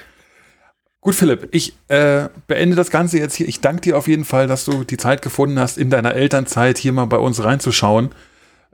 [1.01, 3.47] Gut, Philipp, ich äh, beende das Ganze jetzt hier.
[3.47, 6.77] Ich danke dir auf jeden Fall, dass du die Zeit gefunden hast, in deiner Elternzeit
[6.77, 8.11] hier mal bei uns reinzuschauen,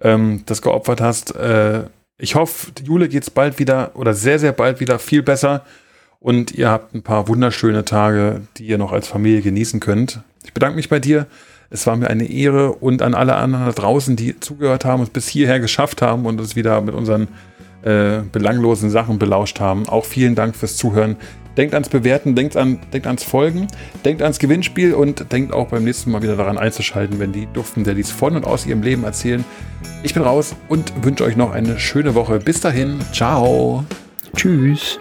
[0.01, 1.35] ähm, das geopfert hast.
[1.35, 1.83] Äh,
[2.17, 5.65] ich hoffe, Jule geht's bald wieder oder sehr, sehr bald wieder viel besser
[6.25, 10.21] und ihr habt ein paar wunderschöne Tage, die ihr noch als Familie genießen könnt.
[10.43, 11.27] Ich bedanke mich bei dir.
[11.69, 15.13] Es war mir eine Ehre und an alle anderen da draußen, die zugehört haben und
[15.13, 17.27] bis hierher geschafft haben und uns wieder mit unseren
[17.83, 19.87] äh, belanglosen Sachen belauscht haben.
[19.87, 21.15] Auch vielen Dank fürs Zuhören.
[21.57, 23.67] Denkt ans Bewerten, denkt, an, denkt ans Folgen,
[24.03, 27.83] denkt ans Gewinnspiel und denkt auch beim nächsten Mal wieder daran einzuschalten, wenn die Duften
[27.83, 29.45] der dies von und aus ihrem Leben erzählen.
[30.01, 32.39] Ich bin raus und wünsche euch noch eine schöne Woche.
[32.39, 33.85] Bis dahin, ciao.
[34.35, 34.97] Tschüss.